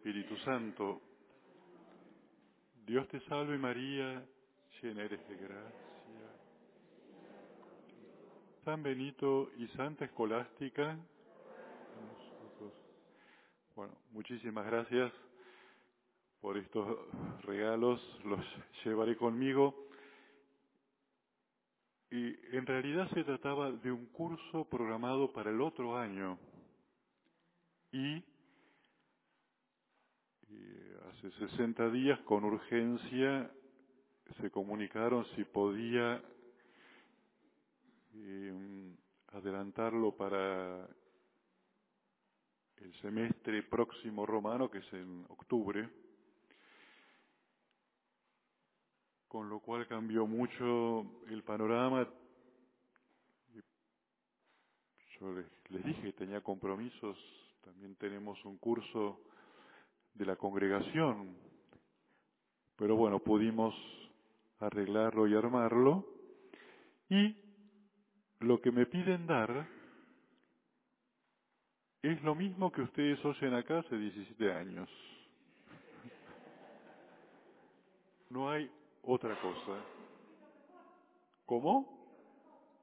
Espíritu 0.00 0.34
Santo. 0.38 1.02
Dios 2.86 3.06
te 3.08 3.20
salve 3.26 3.58
María, 3.58 4.26
llena 4.80 5.02
eres 5.02 5.28
de 5.28 5.36
gracia. 5.36 6.30
San 8.64 8.82
Benito 8.82 9.50
y 9.58 9.68
Santa 9.76 10.06
Escolástica. 10.06 10.98
Bueno, 13.76 13.92
muchísimas 14.12 14.64
gracias 14.64 15.12
por 16.40 16.56
estos 16.56 16.96
regalos, 17.42 18.00
los 18.24 18.40
llevaré 18.82 19.18
conmigo. 19.18 19.86
Y 22.10 22.56
en 22.56 22.64
realidad 22.64 23.06
se 23.12 23.22
trataba 23.22 23.70
de 23.70 23.92
un 23.92 24.06
curso 24.06 24.64
programado 24.64 25.30
para 25.30 25.50
el 25.50 25.60
otro 25.60 25.94
año. 25.98 26.38
Y, 27.92 28.24
hace 31.10 31.30
60 31.48 31.90
días, 31.90 32.18
con 32.20 32.44
urgencia, 32.44 33.50
se 34.40 34.50
comunicaron 34.50 35.24
si 35.36 35.44
podía 35.44 36.22
eh, 38.14 38.96
adelantarlo 39.32 40.16
para 40.16 40.88
el 42.76 42.94
semestre 43.00 43.62
próximo 43.64 44.24
romano, 44.24 44.70
que 44.70 44.78
es 44.78 44.92
en 44.92 45.26
octubre, 45.28 45.88
con 49.28 49.48
lo 49.48 49.60
cual 49.60 49.86
cambió 49.86 50.26
mucho 50.26 51.22
el 51.28 51.42
panorama. 51.42 52.08
Yo 55.18 55.34
les, 55.34 55.46
les 55.68 55.84
dije 55.84 56.02
que 56.02 56.12
tenía 56.14 56.40
compromisos, 56.40 57.18
también 57.62 57.94
tenemos 57.96 58.42
un 58.44 58.56
curso 58.56 59.20
de 60.14 60.26
la 60.26 60.36
congregación, 60.36 61.36
pero 62.76 62.96
bueno, 62.96 63.18
pudimos 63.18 63.74
arreglarlo 64.58 65.26
y 65.26 65.34
armarlo. 65.34 66.06
Y 67.08 67.36
lo 68.40 68.60
que 68.60 68.70
me 68.70 68.86
piden 68.86 69.26
dar 69.26 69.68
es 72.02 72.22
lo 72.22 72.34
mismo 72.34 72.72
que 72.72 72.82
ustedes 72.82 73.22
oyen 73.24 73.54
acá 73.54 73.80
hace 73.80 73.96
17 73.96 74.52
años. 74.52 74.88
No 78.30 78.50
hay 78.50 78.70
otra 79.02 79.38
cosa. 79.40 79.84
¿Cómo? 81.44 81.98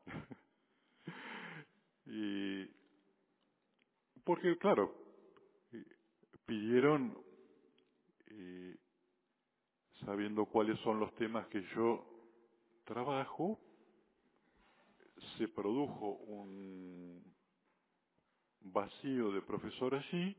y 2.05 2.65
porque 4.23 4.57
claro, 4.57 5.06
pidieron 6.47 7.15
eh, 8.27 8.75
sabiendo 10.05 10.45
cuáles 10.45 10.79
son 10.79 10.99
los 10.99 11.13
temas 11.15 11.45
que 11.47 11.61
yo 11.75 12.03
trabajo, 12.85 13.59
se 15.37 15.47
produjo 15.49 16.09
un 16.27 17.21
vacío 18.61 19.31
de 19.31 19.41
profesor 19.41 19.93
allí 19.93 20.35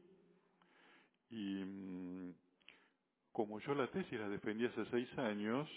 y 1.31 1.65
mm, 1.65 2.35
como 3.33 3.61
yo 3.61 3.75
la 3.75 3.91
tesis 3.91 4.19
la 4.19 4.29
defendí 4.29 4.65
hace 4.65 4.85
seis 4.87 5.09
años, 5.19 5.69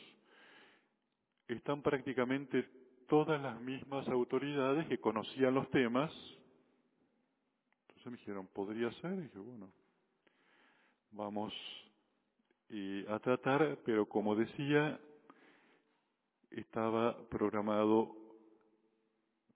están 1.47 1.81
prácticamente 1.81 2.63
todas 3.07 3.41
las 3.41 3.59
mismas 3.61 4.07
autoridades 4.07 4.87
que 4.87 4.99
conocían 4.99 5.53
los 5.53 5.69
temas. 5.69 6.11
Entonces 7.81 8.05
me 8.05 8.17
dijeron, 8.17 8.47
¿podría 8.47 8.91
ser? 8.93 9.13
Y 9.13 9.23
dije, 9.23 9.39
bueno, 9.39 9.71
vamos 11.11 11.53
eh, 12.69 13.05
a 13.09 13.19
tratar, 13.19 13.79
pero 13.85 14.07
como 14.07 14.35
decía, 14.35 14.99
estaba 16.49 17.17
programado 17.29 18.15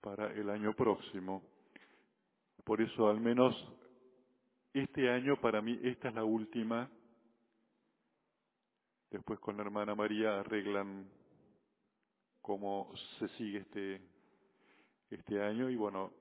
para 0.00 0.32
el 0.32 0.48
año 0.50 0.72
próximo. 0.74 1.42
Por 2.64 2.80
eso 2.80 3.08
al 3.08 3.20
menos 3.20 3.54
este 4.72 5.10
año 5.10 5.40
para 5.40 5.62
mí 5.62 5.78
esta 5.82 6.08
es 6.08 6.14
la 6.14 6.24
última 6.24 6.90
Después 9.10 9.38
con 9.38 9.56
la 9.56 9.62
hermana 9.62 9.94
María 9.94 10.40
arreglan 10.40 11.08
cómo 12.42 12.92
se 13.18 13.28
sigue 13.30 13.58
este, 13.58 14.00
este 15.10 15.40
año 15.40 15.70
y 15.70 15.76
bueno, 15.76 16.12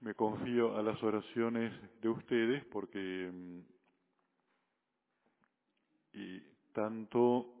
me 0.00 0.14
confío 0.14 0.76
a 0.76 0.82
las 0.82 1.02
oraciones 1.02 1.72
de 2.02 2.08
ustedes 2.08 2.64
porque 2.66 3.30
y 6.14 6.40
tanto 6.72 7.52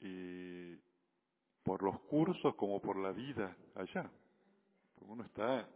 y 0.00 0.76
por 1.62 1.82
los 1.82 2.00
cursos 2.00 2.54
como 2.54 2.80
por 2.80 2.96
la 2.96 3.12
vida 3.12 3.56
allá. 3.74 4.10
Uno 5.00 5.24
está, 5.24 5.68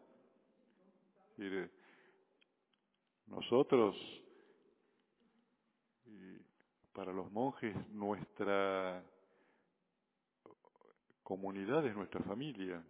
nosotros 3.27 3.97
para 6.93 7.13
los 7.13 7.31
monjes 7.33 7.75
nuestra 7.89 9.03
comunidad 11.25 11.85
es 11.87 11.97
nuestra 11.97 12.21
familia. 12.23 12.83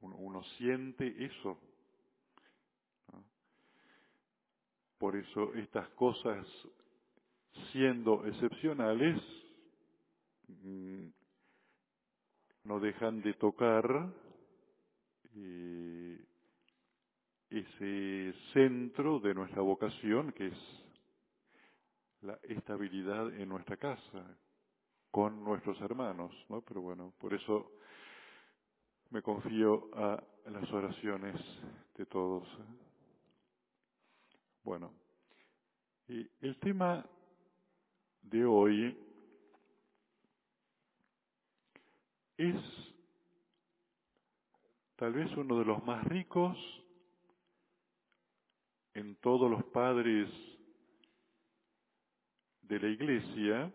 Uno, 0.00 0.42
siente 0.58 1.24
eso. 1.24 1.58
Por 4.98 5.16
eso 5.16 5.54
estas 5.54 5.88
cosas, 5.90 6.46
siendo 7.72 8.24
excepcionales, 8.26 9.20
mm, 10.48 11.06
no 12.64 12.80
dejan 12.80 13.22
de 13.22 13.34
tocar 13.34 13.84
eh, 15.36 16.24
ese 17.50 18.34
centro 18.52 19.20
de 19.20 19.34
nuestra 19.34 19.62
vocación 19.62 20.32
que 20.32 20.48
es 20.48 20.58
la 22.22 22.38
estabilidad 22.42 23.32
en 23.38 23.48
nuestra 23.48 23.76
casa, 23.76 24.38
con 25.10 25.44
nuestros 25.44 25.80
hermanos, 25.80 26.32
¿no? 26.48 26.62
Pero 26.62 26.80
bueno, 26.80 27.12
por 27.18 27.34
eso 27.34 27.72
me 29.10 29.22
confío 29.22 29.90
a 29.94 30.22
las 30.46 30.72
oraciones 30.72 31.36
de 31.96 32.06
todos. 32.06 32.48
Bueno, 34.64 34.90
y 36.08 36.26
el 36.40 36.58
tema 36.58 37.04
de 38.24 38.44
hoy 38.44 38.98
es 42.36 42.56
tal 44.96 45.12
vez 45.12 45.30
uno 45.36 45.58
de 45.58 45.64
los 45.64 45.84
más 45.84 46.04
ricos 46.04 46.56
en 48.94 49.16
todos 49.16 49.50
los 49.50 49.64
padres 49.64 50.28
de 52.62 52.80
la 52.80 52.88
iglesia 52.88 53.72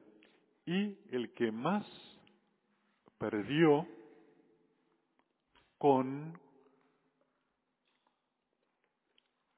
y 0.66 0.98
el 1.16 1.34
que 1.34 1.52
más 1.52 1.86
perdió 3.18 3.88
con 5.78 6.40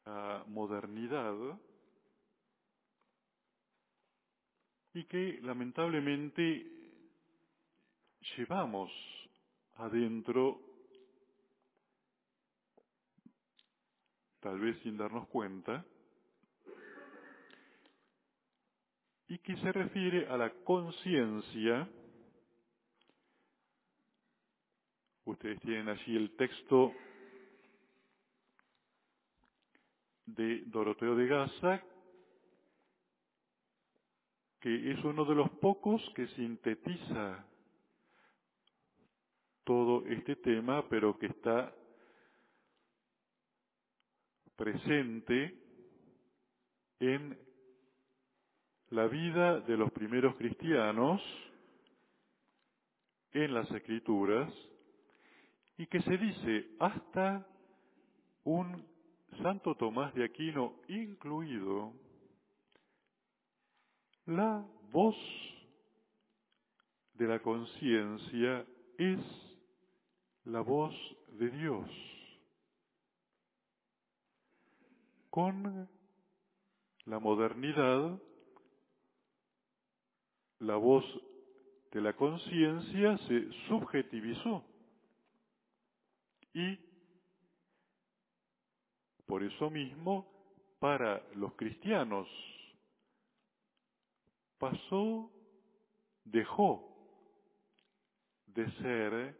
la 0.06 0.44
modernidad 0.48 1.36
y 4.94 5.06
que 5.06 5.40
lamentablemente 5.42 6.66
llevamos 8.38 8.92
adentro, 9.76 10.60
tal 14.42 14.60
vez 14.60 14.78
sin 14.82 14.98
darnos 14.98 15.28
cuenta, 15.30 15.86
y 19.28 19.38
que 19.40 19.56
se 19.58 19.72
refiere 19.72 20.28
a 20.28 20.36
la 20.36 20.50
conciencia. 20.66 21.88
Ustedes 25.24 25.62
tienen 25.62 25.88
allí 25.88 26.18
el 26.18 26.36
texto 26.36 26.94
de 30.26 30.64
Doroteo 30.66 31.16
de 31.16 31.28
Gaza, 31.28 31.82
que 34.62 34.92
es 34.92 35.04
uno 35.04 35.26
de 35.26 35.36
los 35.36 35.50
pocos 35.60 36.02
que 36.16 36.28
sintetiza 36.28 37.46
todo 39.64 40.06
este 40.06 40.36
tema, 40.38 40.88
pero 40.88 41.18
que 41.18 41.26
está 41.28 41.74
presente 44.56 45.58
en 47.00 47.38
la 48.90 49.08
vida 49.08 49.60
de 49.62 49.78
los 49.78 49.92
primeros 49.92 50.36
cristianos 50.36 51.22
en 53.32 53.54
las 53.54 53.70
escrituras 53.72 54.54
y 55.78 55.88
que 55.88 56.02
se 56.02 56.18
dice 56.18 56.76
hasta 56.80 57.48
un 58.44 58.86
Santo 59.42 59.76
Tomás 59.76 60.14
de 60.14 60.26
Aquino 60.26 60.76
incluido, 60.90 61.94
la 64.26 64.66
voz 64.92 65.16
de 67.14 67.28
la 67.28 67.40
conciencia 67.40 68.66
es 68.98 69.20
la 70.46 70.62
voz 70.62 70.94
de 71.40 71.50
Dios. 71.50 71.88
Con 75.30 75.88
la 77.06 77.20
modernidad, 77.20 78.20
la 80.60 80.76
voz 80.76 81.06
de 81.92 82.02
la 82.02 82.14
conciencia 82.14 83.18
se 83.28 83.52
subjetivizó 83.68 84.64
y 86.54 86.78
por 89.26 89.44
eso 89.44 89.70
mismo 89.70 90.28
para 90.80 91.22
los 91.36 91.54
cristianos 91.54 92.28
pasó, 94.62 95.32
dejó 96.24 96.88
de 98.46 98.72
ser 98.74 99.36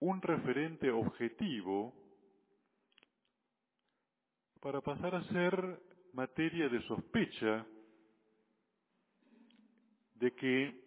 un 0.00 0.20
referente 0.20 0.90
objetivo 0.90 1.94
para 4.60 4.80
pasar 4.80 5.14
a 5.14 5.22
ser 5.28 5.80
materia 6.12 6.68
de 6.68 6.82
sospecha 6.88 7.64
de 10.16 10.34
que 10.34 10.82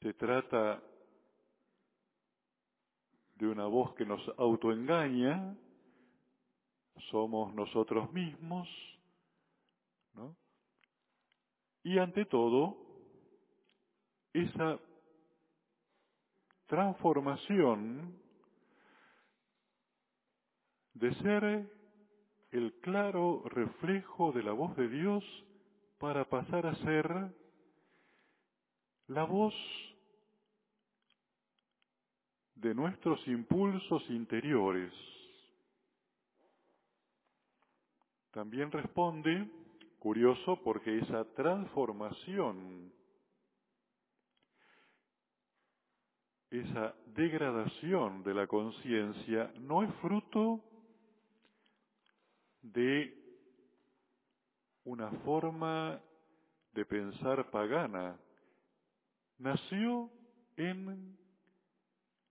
se 0.00 0.14
trata 0.14 0.82
de 3.34 3.46
una 3.46 3.66
voz 3.66 3.94
que 3.94 4.06
nos 4.06 4.26
autoengaña, 4.38 5.54
somos 7.10 7.54
nosotros 7.54 8.12
mismos, 8.12 8.68
¿no? 10.14 10.36
Y 11.82 11.98
ante 11.98 12.24
todo, 12.24 12.76
esa 14.32 14.78
transformación 16.66 18.18
de 20.94 21.14
ser 21.16 21.70
el 22.50 22.72
claro 22.80 23.42
reflejo 23.46 24.32
de 24.32 24.42
la 24.42 24.52
voz 24.52 24.76
de 24.76 24.88
Dios 24.88 25.24
para 25.98 26.24
pasar 26.24 26.66
a 26.66 26.74
ser 26.76 27.34
la 29.08 29.24
voz 29.24 29.54
de 32.54 32.74
nuestros 32.74 33.26
impulsos 33.26 34.08
interiores. 34.08 34.92
También 38.32 38.72
responde, 38.72 39.46
curioso, 39.98 40.58
porque 40.64 40.98
esa 40.98 41.24
transformación, 41.34 42.90
esa 46.50 46.94
degradación 47.06 48.22
de 48.22 48.34
la 48.34 48.46
conciencia 48.46 49.52
no 49.60 49.82
es 49.82 49.94
fruto 49.96 50.64
de 52.62 53.22
una 54.84 55.10
forma 55.24 56.00
de 56.72 56.86
pensar 56.86 57.50
pagana. 57.50 58.18
Nació 59.38 60.10
en 60.56 61.18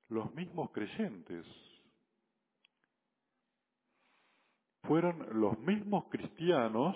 los 0.10 0.34
mismos 0.34 0.72
creyentes. 0.72 1.46
Fueron 4.84 5.40
los 5.40 5.58
mismos 5.60 6.06
cristianos 6.10 6.96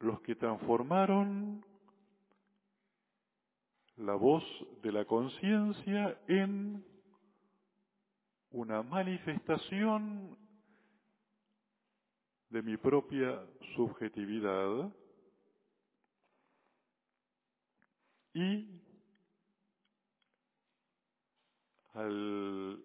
los 0.00 0.20
que 0.22 0.34
transformaron 0.34 1.64
la 3.96 4.14
voz 4.14 4.44
de 4.82 4.92
la 4.92 5.04
conciencia 5.04 6.20
en 6.28 6.84
una 8.50 8.82
manifestación 8.82 10.36
de 12.50 12.62
mi 12.62 12.76
propia 12.76 13.42
subjetividad 13.74 14.92
y 18.34 18.68
al 21.94 22.84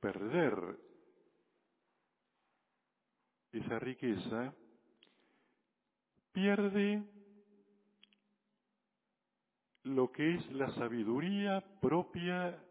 perder 0.00 0.78
esa 3.52 3.78
riqueza, 3.78 4.54
pierde 6.32 7.02
lo 9.84 10.12
que 10.12 10.34
es 10.34 10.52
la 10.52 10.70
sabiduría 10.74 11.64
propia 11.80 12.62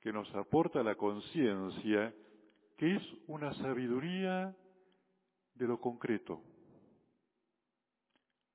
que 0.00 0.12
nos 0.12 0.32
aporta 0.34 0.82
la 0.82 0.94
conciencia, 0.94 2.14
que 2.76 2.96
es 2.96 3.02
una 3.26 3.52
sabiduría 3.54 4.56
de 5.54 5.66
lo 5.66 5.80
concreto. 5.80 6.40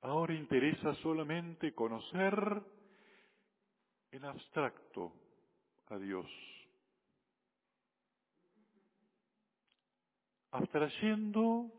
Ahora 0.01 0.33
interesa 0.33 0.93
solamente 0.95 1.73
conocer 1.73 2.63
en 4.11 4.25
abstracto 4.25 5.13
a 5.87 5.97
Dios. 5.97 6.52
Abstrayendo 10.53 11.71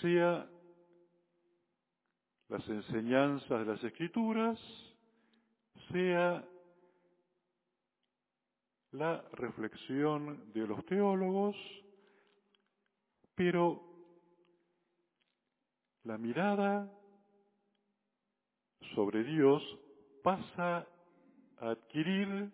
sea 0.00 0.50
las 2.48 2.68
enseñanzas 2.68 3.60
de 3.60 3.64
las 3.64 3.84
escrituras, 3.84 4.58
sea 5.92 6.44
la 8.90 9.22
reflexión 9.34 10.52
de 10.52 10.66
los 10.66 10.84
teólogos, 10.86 11.54
pero 13.36 13.84
la 16.02 16.18
mirada 16.18 16.90
sobre 18.96 19.22
Dios 19.22 19.62
pasa 20.24 20.88
a 21.60 21.70
adquirir 21.70 22.50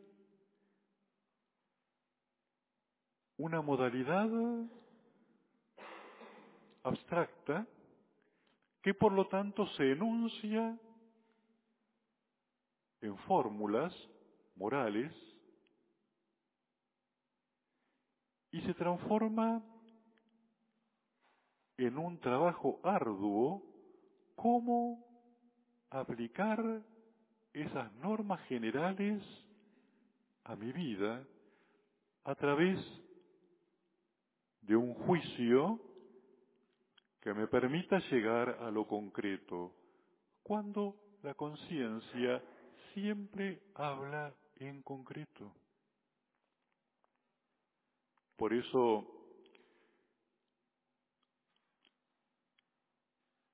una 3.39 3.61
modalidad 3.61 4.29
abstracta 6.83 7.67
que 8.83 8.95
por 8.95 9.13
lo 9.13 9.27
tanto 9.27 9.67
se 9.77 9.93
enuncia 9.93 10.79
en 13.01 13.17
fórmulas 13.19 13.93
morales 14.55 15.13
y 18.53 18.61
se 18.63 18.75
transforma 18.75 19.63
en 21.77 21.99
un 21.99 22.19
trabajo 22.21 22.81
arduo 22.83 23.63
cómo 24.35 25.05
aplicar 25.91 26.83
esas 27.53 27.93
normas 27.95 28.41
generales 28.43 29.23
a 30.45 30.57
mi 30.57 30.73
vida 30.73 31.27
a 32.25 32.35
través 32.35 32.79
de 34.67 34.77
un 34.77 34.95
juicio 34.95 35.81
que 37.21 37.33
me 37.35 37.47
permita 37.47 37.99
llegar 38.11 38.59
a 38.61 38.71
lo 38.71 38.87
concreto, 38.87 39.73
cuando 40.43 40.97
la 41.23 41.35
conciencia 41.35 42.43
siempre 42.95 43.63
habla 43.75 44.35
en 44.57 44.83
concreto. 44.83 45.53
Por 48.37 48.53
eso 48.53 49.07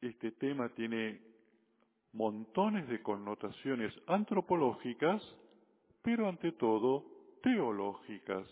este 0.01 0.33
tema 0.33 0.69
tiene 0.71 1.21
montones 2.13 2.89
de 2.89 3.03
connotaciones 3.03 3.95
antropológicas, 4.07 5.23
pero 6.03 6.29
ante 6.29 6.53
todo 6.53 7.05
teológicas. 7.43 8.47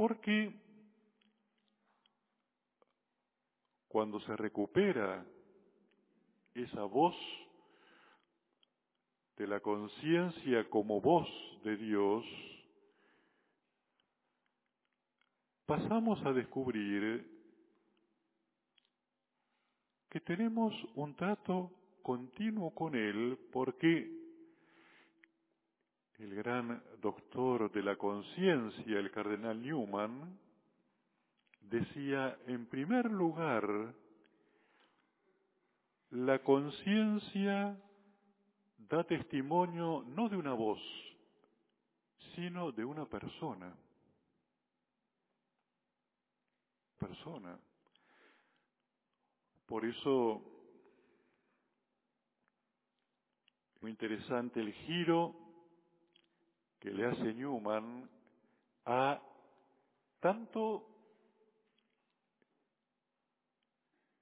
Porque 0.00 0.50
cuando 3.86 4.18
se 4.20 4.34
recupera 4.34 5.26
esa 6.54 6.84
voz 6.84 7.14
de 9.36 9.46
la 9.46 9.60
conciencia 9.60 10.70
como 10.70 11.02
voz 11.02 11.28
de 11.64 11.76
Dios, 11.76 12.24
pasamos 15.66 16.24
a 16.24 16.32
descubrir 16.32 17.30
que 20.08 20.20
tenemos 20.20 20.72
un 20.94 21.14
trato 21.14 21.72
continuo 22.02 22.74
con 22.74 22.94
Él 22.94 23.38
porque 23.52 24.19
el 26.20 26.34
gran 26.34 26.82
doctor 27.00 27.72
de 27.72 27.82
la 27.82 27.96
conciencia, 27.96 28.98
el 28.98 29.10
cardenal 29.10 29.62
Newman, 29.62 30.38
decía, 31.62 32.38
en 32.46 32.66
primer 32.66 33.10
lugar, 33.10 33.94
la 36.10 36.40
conciencia 36.40 37.74
da 38.76 39.04
testimonio 39.04 40.04
no 40.08 40.28
de 40.28 40.36
una 40.36 40.52
voz, 40.52 40.80
sino 42.34 42.70
de 42.70 42.84
una 42.84 43.06
persona. 43.06 43.74
Persona. 46.98 47.58
Por 49.64 49.86
eso, 49.86 50.42
muy 53.80 53.90
interesante 53.90 54.60
el 54.60 54.74
giro 54.74 55.49
que 56.80 56.90
le 56.90 57.06
hace 57.06 57.34
Newman 57.34 58.08
a 58.86 59.20
tanto 60.18 60.86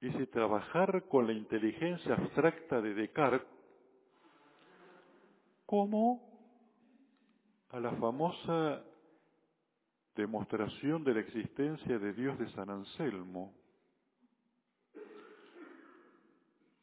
ese 0.01 0.27
trabajar 0.27 1.05
con 1.09 1.27
la 1.27 1.33
inteligencia 1.33 2.15
abstracta 2.15 2.81
de 2.81 2.95
Descartes 2.95 3.49
como 5.67 6.29
a 7.71 7.81
la 7.81 7.93
famosa 7.97 8.83
demostración 10.17 11.05
de 11.05 11.15
la 11.15 11.21
existencia 11.21 11.99
de 11.99 12.13
Dios 12.13 12.39
de 12.39 12.51
San 12.53 12.71
Anselmo. 12.71 13.55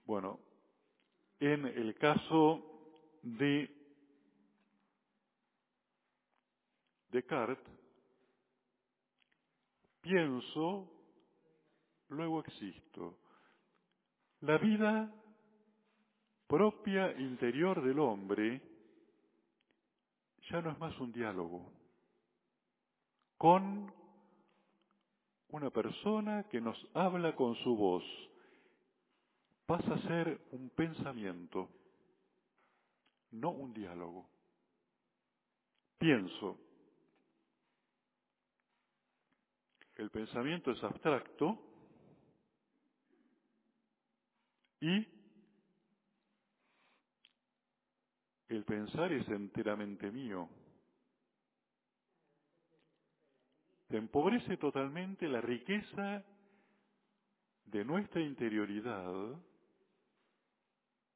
Bueno, 0.05 0.39
en 1.39 1.65
el 1.65 1.95
caso 1.95 2.63
de 3.23 3.84
Descartes, 7.15 7.57
pienso, 10.01 10.85
luego 12.09 12.41
existo. 12.41 13.17
La 14.41 14.57
vida 14.57 15.09
propia 16.45 17.17
interior 17.17 17.81
del 17.81 17.99
hombre 17.99 18.61
ya 20.49 20.59
no 20.59 20.71
es 20.71 20.77
más 20.77 20.99
un 20.99 21.13
diálogo 21.13 21.71
con 23.37 23.93
una 25.51 25.69
persona 25.69 26.43
que 26.49 26.59
nos 26.59 26.77
habla 26.93 27.33
con 27.33 27.55
su 27.63 27.77
voz. 27.77 28.03
Pasa 29.65 29.93
a 29.93 30.01
ser 30.01 30.41
un 30.51 30.69
pensamiento, 30.71 31.69
no 33.31 33.51
un 33.51 33.73
diálogo. 33.73 34.27
Pienso. 35.97 36.64
El 39.95 40.09
pensamiento 40.09 40.71
es 40.71 40.83
abstracto 40.83 41.57
y 44.81 45.07
el 48.49 48.63
pensar 48.65 49.11
es 49.13 49.27
enteramente 49.29 50.11
mío. 50.11 50.49
Te 53.87 53.97
empobrece 53.97 54.57
totalmente 54.57 55.27
la 55.27 55.41
riqueza 55.41 56.23
de 57.65 57.85
nuestra 57.85 58.21
interioridad 58.21 59.39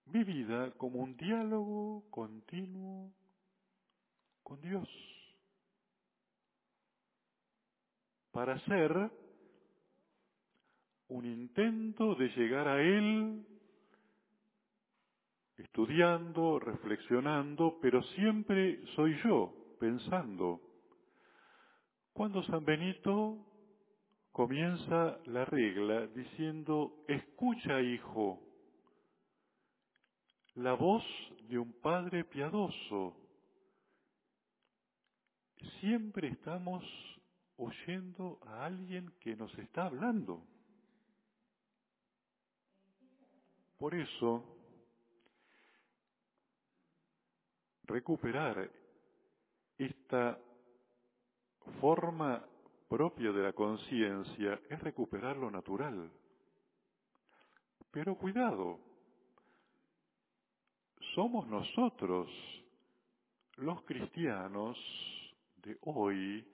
vivida 0.05 0.71
como 0.71 0.99
un 0.99 1.15
diálogo 1.17 2.09
continuo 2.09 3.11
con 4.43 4.61
Dios. 4.61 5.18
Para 8.39 8.57
ser 8.59 9.11
un 11.09 11.25
intento 11.25 12.15
de 12.15 12.29
llegar 12.29 12.69
a 12.69 12.81
Él 12.81 13.45
estudiando, 15.57 16.57
reflexionando, 16.57 17.79
pero 17.81 18.01
siempre 18.15 18.79
soy 18.95 19.13
yo 19.25 19.75
pensando. 19.77 20.61
Cuando 22.13 22.41
San 22.43 22.63
Benito 22.63 23.45
comienza 24.31 25.19
la 25.25 25.43
regla 25.43 26.07
diciendo, 26.07 27.03
escucha 27.09 27.81
hijo, 27.81 28.39
la 30.55 30.75
voz 30.75 31.03
de 31.49 31.59
un 31.59 31.73
padre 31.81 32.23
piadoso. 32.23 33.17
Siempre 35.81 36.29
estamos 36.29 36.85
oyendo 37.59 38.39
a 38.45 38.65
alguien 38.65 39.11
que 39.19 39.35
nos 39.35 39.55
está 39.59 39.85
hablando. 39.85 40.41
Por 43.77 43.93
eso, 43.95 44.43
recuperar 47.83 48.69
esta 49.77 50.39
forma 51.79 52.43
propia 52.87 53.31
de 53.31 53.43
la 53.43 53.53
conciencia 53.53 54.59
es 54.69 54.79
recuperar 54.81 55.37
lo 55.37 55.51
natural. 55.51 56.11
Pero 57.91 58.15
cuidado, 58.15 58.79
somos 61.15 61.47
nosotros, 61.47 62.29
los 63.57 63.81
cristianos 63.83 64.77
de 65.57 65.77
hoy, 65.81 66.45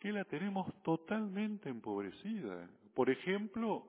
que 0.00 0.12
la 0.12 0.24
tenemos 0.24 0.72
totalmente 0.82 1.68
empobrecida. 1.68 2.68
Por 2.94 3.10
ejemplo, 3.10 3.86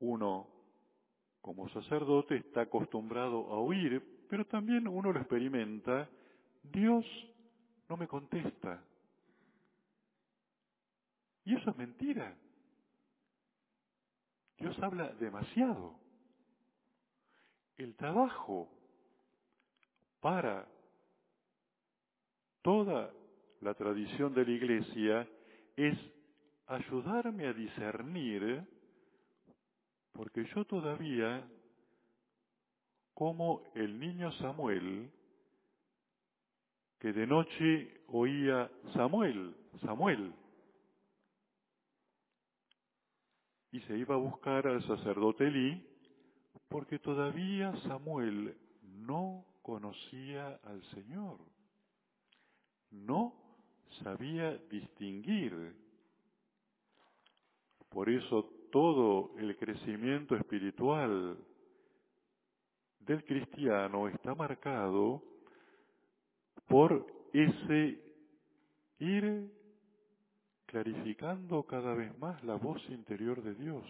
uno 0.00 0.48
como 1.40 1.68
sacerdote 1.68 2.36
está 2.36 2.62
acostumbrado 2.62 3.52
a 3.52 3.58
oír, 3.58 4.26
pero 4.28 4.46
también 4.46 4.88
uno 4.88 5.12
lo 5.12 5.20
experimenta, 5.20 6.08
Dios 6.62 7.04
no 7.88 7.96
me 7.96 8.08
contesta. 8.08 8.82
Y 11.44 11.54
eso 11.54 11.70
es 11.70 11.76
mentira. 11.76 12.34
Dios 14.56 14.78
habla 14.82 15.08
demasiado. 15.14 15.98
El 17.76 17.94
trabajo 17.96 18.70
para 20.20 20.66
toda 22.64 23.12
la 23.60 23.74
tradición 23.74 24.32
de 24.34 24.44
la 24.46 24.50
Iglesia 24.50 25.28
es 25.76 25.96
ayudarme 26.66 27.46
a 27.46 27.52
discernir 27.52 28.66
porque 30.12 30.46
yo 30.54 30.64
todavía, 30.64 31.46
como 33.12 33.62
el 33.74 34.00
niño 34.00 34.32
Samuel, 34.38 35.10
que 36.98 37.12
de 37.12 37.26
noche 37.26 38.00
oía 38.08 38.70
Samuel, 38.94 39.54
Samuel, 39.82 40.32
y 43.72 43.80
se 43.80 43.98
iba 43.98 44.14
a 44.14 44.18
buscar 44.18 44.66
al 44.66 44.82
sacerdote 44.86 45.48
Elí, 45.48 45.86
porque 46.68 46.98
todavía 46.98 47.74
Samuel 47.82 48.56
no 48.82 49.44
conocía 49.60 50.60
al 50.64 50.82
Señor, 50.94 51.53
no 52.94 53.34
sabía 54.02 54.56
distinguir. 54.70 55.74
Por 57.88 58.08
eso 58.08 58.50
todo 58.72 59.32
el 59.38 59.56
crecimiento 59.56 60.34
espiritual 60.36 61.38
del 63.00 63.24
cristiano 63.24 64.08
está 64.08 64.34
marcado 64.34 65.22
por 66.66 67.06
ese 67.32 68.00
ir 68.98 69.52
clarificando 70.66 71.62
cada 71.64 71.94
vez 71.94 72.16
más 72.18 72.42
la 72.42 72.56
voz 72.56 72.82
interior 72.88 73.42
de 73.42 73.54
Dios. 73.54 73.84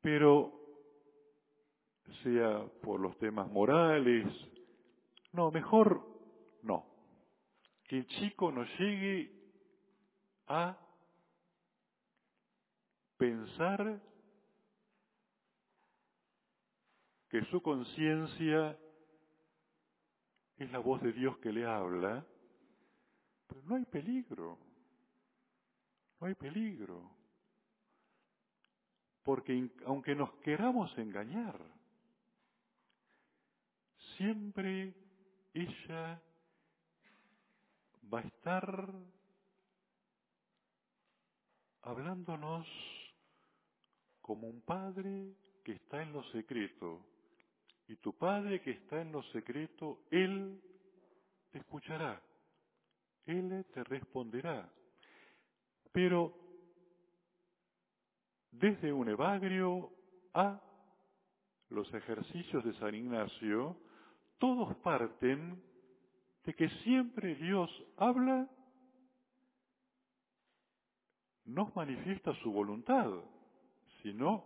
Pero 0.00 0.58
sea 2.22 2.64
por 2.82 3.00
los 3.00 3.16
temas 3.18 3.50
morales, 3.50 4.26
no, 5.32 5.50
mejor 5.50 6.06
no. 6.62 6.86
Que 7.84 7.98
el 7.98 8.06
chico 8.06 8.52
no 8.52 8.64
llegue 8.78 9.32
a 10.46 10.78
pensar 13.16 14.00
que 17.28 17.44
su 17.46 17.62
conciencia 17.62 18.78
es 20.56 20.70
la 20.70 20.78
voz 20.78 21.00
de 21.02 21.12
Dios 21.12 21.38
que 21.38 21.52
le 21.52 21.64
habla, 21.64 22.26
pero 23.46 23.62
no 23.62 23.76
hay 23.76 23.84
peligro, 23.86 24.58
no 26.20 26.26
hay 26.26 26.34
peligro. 26.34 27.10
Porque 29.22 29.70
aunque 29.86 30.14
nos 30.14 30.32
queramos 30.40 30.96
engañar, 30.98 31.58
siempre 34.16 35.01
ella 35.54 36.20
va 38.12 38.18
a 38.18 38.22
estar 38.22 38.92
hablándonos 41.82 42.66
como 44.20 44.48
un 44.48 44.62
padre 44.62 45.34
que 45.64 45.72
está 45.72 46.02
en 46.02 46.12
lo 46.12 46.22
secreto. 46.30 47.06
Y 47.88 47.96
tu 47.96 48.16
padre 48.16 48.60
que 48.62 48.70
está 48.70 49.00
en 49.00 49.12
lo 49.12 49.22
secreto, 49.24 50.04
él 50.10 50.60
te 51.50 51.58
escuchará, 51.58 52.22
él 53.26 53.66
te 53.72 53.84
responderá. 53.84 54.70
Pero 55.92 56.34
desde 58.50 58.92
un 58.92 59.08
evagrio 59.08 59.90
a 60.34 60.60
los 61.68 61.92
ejercicios 61.92 62.64
de 62.64 62.74
San 62.74 62.94
Ignacio, 62.94 63.76
todos 64.42 64.74
parten 64.78 65.62
de 66.44 66.52
que 66.52 66.68
siempre 66.82 67.36
Dios 67.36 67.70
habla, 67.96 68.50
nos 71.44 71.72
manifiesta 71.76 72.34
su 72.42 72.50
voluntad. 72.50 73.08
Si 74.02 74.12
no, 74.12 74.44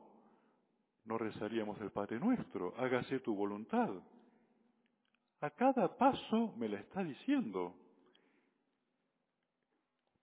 no 1.06 1.16
rezaríamos 1.16 1.80
el 1.80 1.92
Padre 1.92 2.20
Nuestro, 2.20 2.74
hágase 2.76 3.20
tu 3.20 3.34
voluntad. 3.34 3.88
A 5.40 5.48
cada 5.52 5.96
paso 5.96 6.52
me 6.58 6.68
la 6.68 6.78
está 6.78 7.02
diciendo. 7.02 7.74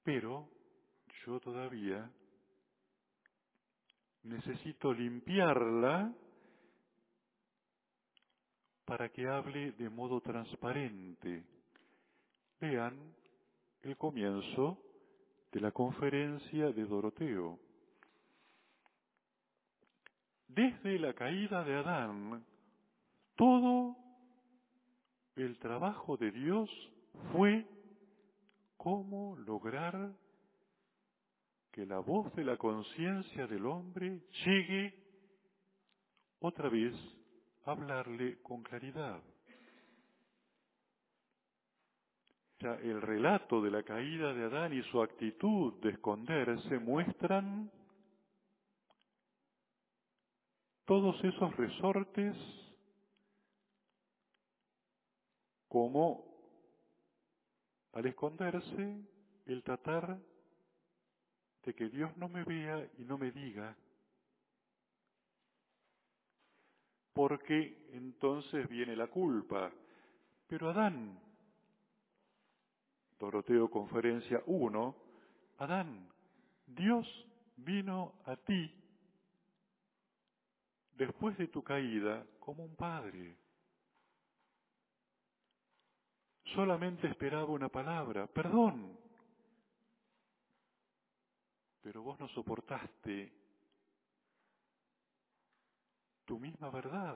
Pero 0.04 0.48
yo 1.26 1.40
todavía 1.40 2.12
necesito 4.22 4.94
limpiarla 4.94 6.14
para 8.94 9.10
que 9.10 9.28
hable 9.28 9.72
de 9.72 9.90
modo 9.90 10.22
transparente. 10.22 11.44
Vean 12.62 12.96
el 13.82 13.98
comienzo 13.98 14.78
de 15.52 15.60
la 15.62 15.72
conferencia 15.72 16.72
de 16.72 16.86
Doroteo. 16.86 17.58
Desde 20.48 21.00
la 21.00 21.12
caída 21.16 21.64
de 21.64 21.74
Adán, 21.74 22.46
todo 23.36 23.98
el 25.38 25.58
trabajo 25.58 26.16
de 26.16 26.30
Dios 26.30 26.70
fue 27.32 27.66
cómo 28.78 29.36
lograr 29.38 30.14
que 31.72 31.88
la 31.88 31.98
voz 31.98 32.32
de 32.36 32.44
la 32.44 32.58
conciencia 32.58 33.48
del 33.48 33.66
hombre 33.66 34.22
llegue 34.46 34.94
otra 36.40 36.70
vez 36.70 36.94
hablarle 37.66 38.42
con 38.42 38.64
claridad. 38.64 39.22
Ya 42.60 42.76
el 42.76 43.02
relato 43.02 43.62
de 43.62 43.72
la 43.72 43.84
caída 43.84 44.34
de 44.34 44.46
Adán 44.46 44.74
y 44.74 44.82
su 44.84 45.02
actitud 45.02 45.74
de 45.82 45.90
esconderse 45.90 46.80
muestran 46.80 47.70
todos 50.86 51.22
esos 51.24 51.56
resortes 51.58 52.36
como 55.68 56.24
al 57.94 58.06
esconderse 58.06 59.02
el 59.46 59.64
tratar 59.64 60.20
de 61.64 61.74
que 61.74 61.90
Dios 61.90 62.16
no 62.18 62.28
me 62.30 62.44
vea 62.44 62.88
y 62.98 63.04
no 63.04 63.18
me 63.18 63.32
diga, 63.32 63.76
porque 67.14 67.88
entonces 67.92 68.68
viene 68.68 68.96
la 68.96 69.08
culpa. 69.08 69.72
Pero 70.48 70.70
Adán, 70.70 71.20
Doroteo 73.20 73.70
Conferencia 73.70 74.42
1, 74.46 74.96
Adán, 75.60 76.10
Dios 76.66 77.08
vino 77.58 78.16
a 78.26 78.36
ti 78.36 78.72
después 80.96 81.38
de 81.38 81.48
tu 81.48 81.64
caída 81.64 82.26
como 82.40 82.64
un 82.64 82.76
padre. 82.76 83.38
Solamente 86.56 87.08
esperaba 87.08 87.46
una 87.46 87.70
palabra, 87.70 88.28
perdón. 88.28 88.98
Pero 91.82 92.04
vos 92.04 92.20
no 92.20 92.28
soportaste 92.30 93.43
tu 96.34 96.40
misma 96.40 96.72
verdad. 96.72 97.16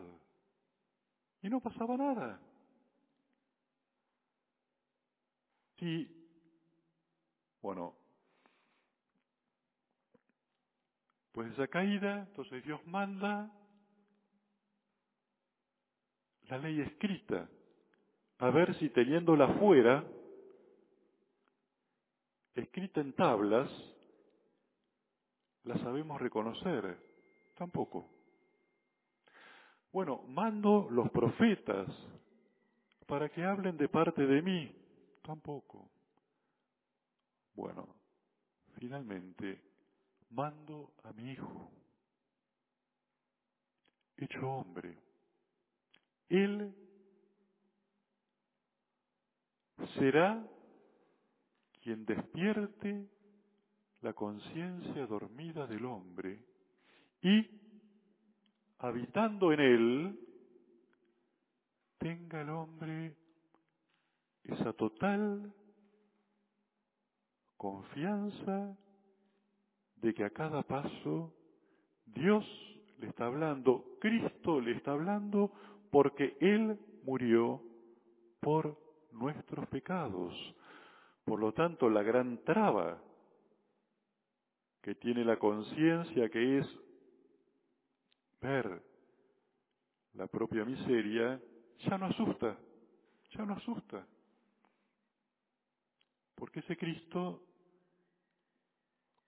Y 1.41 1.49
no 1.49 1.59
pasaba 1.59 1.97
nada. 1.97 2.39
Sí, 5.79 6.07
bueno, 7.59 7.95
pues 11.31 11.51
esa 11.53 11.67
caída, 11.67 12.27
entonces 12.27 12.63
Dios 12.63 12.79
manda 12.85 13.51
la 16.49 16.59
ley 16.59 16.81
escrita, 16.81 17.49
a 18.37 18.49
ver 18.51 18.75
si 18.75 18.89
teniéndola 18.89 19.47
fuera, 19.57 20.03
escrita 22.53 23.01
en 23.01 23.13
tablas, 23.13 23.67
la 25.63 25.75
sabemos 25.79 26.21
reconocer. 26.21 27.03
Tampoco. 27.55 28.16
Bueno, 29.97 30.21
mando 30.27 30.87
los 30.91 31.09
profetas 31.09 31.87
para 33.07 33.29
que 33.29 33.43
hablen 33.43 33.77
de 33.77 33.89
parte 33.89 34.27
de 34.27 34.43
mí. 34.43 34.71
Tampoco. 35.23 35.89
Bueno, 37.55 37.95
finalmente 38.73 39.59
mando 40.29 40.93
a 41.03 41.11
mi 41.13 41.31
hijo, 41.31 41.71
hecho 44.17 44.47
hombre. 44.47 44.99
Él 46.29 46.71
será 49.95 50.47
quien 51.81 52.05
despierte 52.05 53.09
la 54.01 54.13
conciencia 54.13 55.07
dormida 55.07 55.65
del 55.65 55.85
hombre 55.85 56.45
y, 57.23 57.49
habitando 58.79 59.51
en 59.51 59.59
él, 59.59 60.19
tenga 61.97 62.41
el 62.41 62.49
hombre 62.49 63.15
esa 64.43 64.73
total 64.73 65.53
confianza 67.57 68.77
de 69.95 70.13
que 70.13 70.23
a 70.23 70.29
cada 70.29 70.63
paso 70.63 71.33
Dios 72.05 72.45
le 72.99 73.07
está 73.07 73.25
hablando, 73.25 73.97
Cristo 73.99 74.61
le 74.61 74.71
está 74.71 74.91
hablando 74.91 75.51
porque 75.91 76.37
Él 76.39 76.79
murió 77.03 77.61
por 78.39 78.77
nuestros 79.11 79.67
pecados. 79.67 80.33
Por 81.25 81.39
lo 81.39 81.51
tanto, 81.53 81.89
la 81.89 82.03
gran 82.03 82.43
traba 82.43 83.01
que 84.81 84.95
tiene 84.95 85.25
la 85.25 85.37
conciencia, 85.37 86.29
que 86.29 86.59
es 86.59 86.79
ver 88.41 88.83
la 90.13 90.27
propia 90.27 90.65
miseria, 90.65 91.41
ya 91.79 91.97
no 91.97 92.07
asusta, 92.07 92.57
ya 93.31 93.45
no 93.45 93.53
asusta. 93.53 94.05
Porque 96.35 96.59
ese 96.59 96.77
Cristo, 96.77 97.43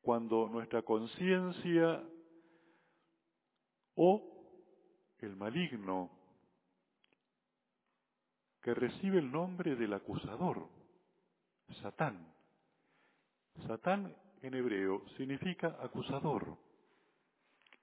cuando 0.01 0.47
nuestra 0.47 0.81
conciencia 0.81 2.03
o 3.95 4.21
el 5.19 5.35
maligno 5.35 6.11
que 8.61 8.73
recibe 8.73 9.19
el 9.19 9.31
nombre 9.31 9.75
del 9.75 9.93
acusador, 9.93 10.67
Satán. 11.81 12.33
Satán 13.67 14.15
en 14.41 14.53
hebreo 14.53 15.03
significa 15.17 15.77
acusador. 15.81 16.57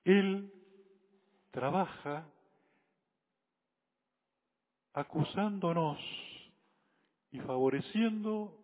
Él 0.05 0.53
trabaja 1.57 2.23
acusándonos 4.93 5.99
y 7.31 7.41
favoreciendo 7.41 8.61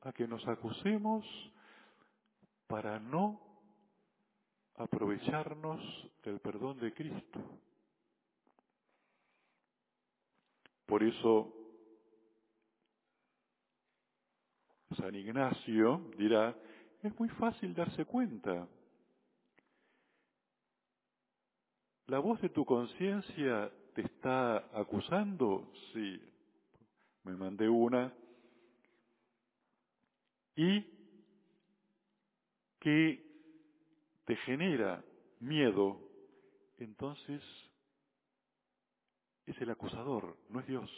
a 0.00 0.12
que 0.12 0.26
nos 0.26 0.44
acusemos 0.48 1.24
para 2.66 2.98
no 2.98 3.40
aprovecharnos 4.74 5.80
del 6.24 6.40
perdón 6.40 6.80
de 6.80 6.92
Cristo. 6.92 7.40
Por 10.84 11.04
eso 11.04 11.54
San 14.96 15.14
Ignacio 15.14 16.10
dirá, 16.18 16.56
es 17.04 17.16
muy 17.20 17.28
fácil 17.28 17.72
darse 17.72 18.04
cuenta. 18.04 18.66
¿La 22.12 22.18
voz 22.18 22.38
de 22.42 22.50
tu 22.50 22.66
conciencia 22.66 23.72
te 23.94 24.02
está 24.02 24.58
acusando? 24.78 25.72
Sí, 25.94 26.20
me 27.24 27.34
mandé 27.34 27.66
una. 27.66 28.12
Y 30.54 30.84
que 32.80 33.24
te 34.26 34.36
genera 34.44 35.02
miedo, 35.40 36.06
entonces 36.76 37.42
es 39.46 39.58
el 39.62 39.70
acusador, 39.70 40.36
no 40.50 40.60
es 40.60 40.66
Dios. 40.66 40.90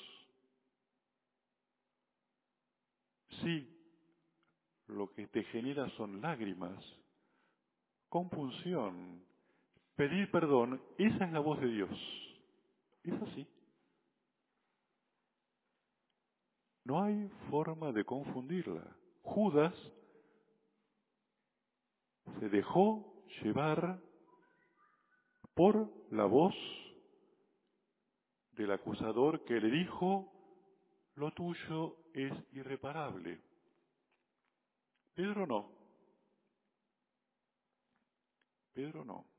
Sí, 3.41 3.73
lo 4.89 5.13
que 5.13 5.29
te 5.29 5.45
genera 5.45 5.89
son 5.91 6.21
lágrimas, 6.21 6.85
compunción, 8.09 9.25
pedir 9.97 10.31
perdón, 10.31 10.81
esa 10.99 11.25
es 11.25 11.33
la 11.33 11.41
voz 11.41 11.61
de 11.61 11.69
Dios. 11.69 11.91
Es 13.05 13.15
así. 13.23 13.47
No 16.85 17.03
hay 17.03 17.29
forma 17.51 17.93
de 17.93 18.05
confundirla. 18.05 18.85
Judas 19.23 19.75
se 22.39 22.49
dejó 22.49 23.25
llevar 23.43 24.01
por 25.55 25.91
la 26.11 26.25
voz 26.25 26.55
del 28.53 28.71
acusador 28.73 29.45
que 29.45 29.61
le 29.61 29.71
dijo, 29.71 30.31
lo 31.15 31.33
tuyo 31.33 31.97
es 32.13 32.33
irreparable. 32.53 33.41
Pedro 35.15 35.47
no. 35.47 35.71
Pedro 38.73 39.05
no. 39.05 39.34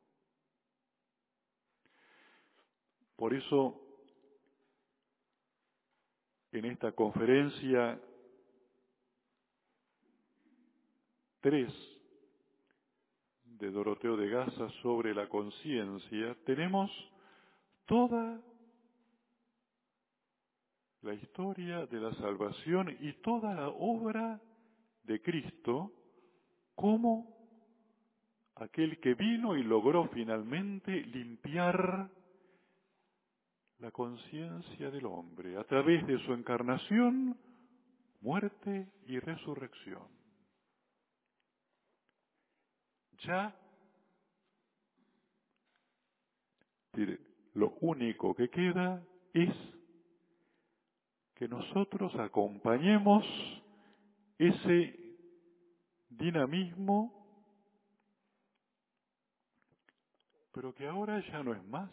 Por 3.15 3.33
eso, 3.33 3.81
en 6.51 6.65
esta 6.65 6.91
conferencia 6.91 7.99
tres 11.39 11.71
de 13.43 13.71
Doroteo 13.71 14.17
de 14.17 14.29
Gaza 14.29 14.69
sobre 14.81 15.13
la 15.13 15.29
conciencia, 15.29 16.35
tenemos 16.45 16.91
toda 17.85 18.41
la 21.01 21.13
historia 21.13 21.85
de 21.85 21.99
la 21.99 22.13
salvación 22.15 22.97
y 22.99 23.13
toda 23.21 23.53
la 23.53 23.69
obra 23.69 24.41
de 25.03 25.21
Cristo 25.21 25.91
como 26.73 27.35
aquel 28.55 28.99
que 28.99 29.13
vino 29.13 29.55
y 29.55 29.63
logró 29.63 30.07
finalmente 30.09 30.91
limpiar 30.91 32.09
la 33.79 33.91
conciencia 33.91 34.89
del 34.89 35.05
hombre 35.05 35.57
a 35.57 35.63
través 35.63 36.05
de 36.07 36.17
su 36.25 36.33
encarnación, 36.33 37.37
muerte 38.21 38.87
y 39.07 39.19
resurrección. 39.19 40.07
Ya 43.19 43.55
lo 47.53 47.71
único 47.81 48.33
que 48.33 48.49
queda 48.49 49.03
es 49.33 49.53
que 51.35 51.47
nosotros 51.47 52.13
acompañemos 52.15 53.25
ese 54.37 54.97
dinamismo, 56.09 57.11
pero 60.53 60.73
que 60.73 60.87
ahora 60.87 61.19
ya 61.27 61.43
no 61.43 61.53
es 61.53 61.63
más 61.65 61.91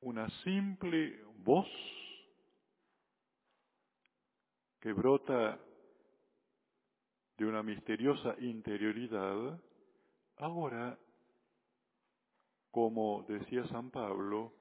una 0.00 0.28
simple 0.42 1.22
voz 1.44 1.68
que 4.80 4.92
brota 4.92 5.58
de 7.36 7.44
una 7.46 7.62
misteriosa 7.62 8.34
interioridad, 8.40 9.60
ahora, 10.36 10.98
como 12.70 13.24
decía 13.28 13.66
San 13.68 13.90
Pablo, 13.90 14.52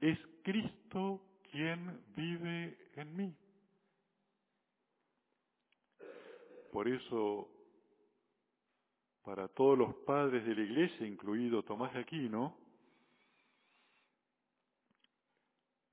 es 0.00 0.18
Cristo 0.42 1.22
quien 1.50 2.04
vive 2.14 2.90
en 2.94 3.16
mí. 3.16 3.36
Por 6.70 6.88
eso, 6.88 7.48
para 9.22 9.48
todos 9.48 9.78
los 9.78 9.94
padres 10.06 10.44
de 10.44 10.54
la 10.54 10.62
iglesia, 10.62 11.06
incluido 11.06 11.62
Tomás 11.62 11.94
Aquino, 11.96 12.65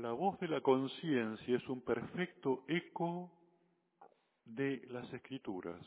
la 0.04 0.12
voz 0.12 0.38
de 0.42 0.50
la 0.50 0.60
conciencia 0.60 1.56
es 1.56 1.70
un 1.70 1.80
perfecto 1.80 2.66
eco 2.68 3.32
de 4.44 4.86
las 4.90 5.12
escrituras. 5.14 5.80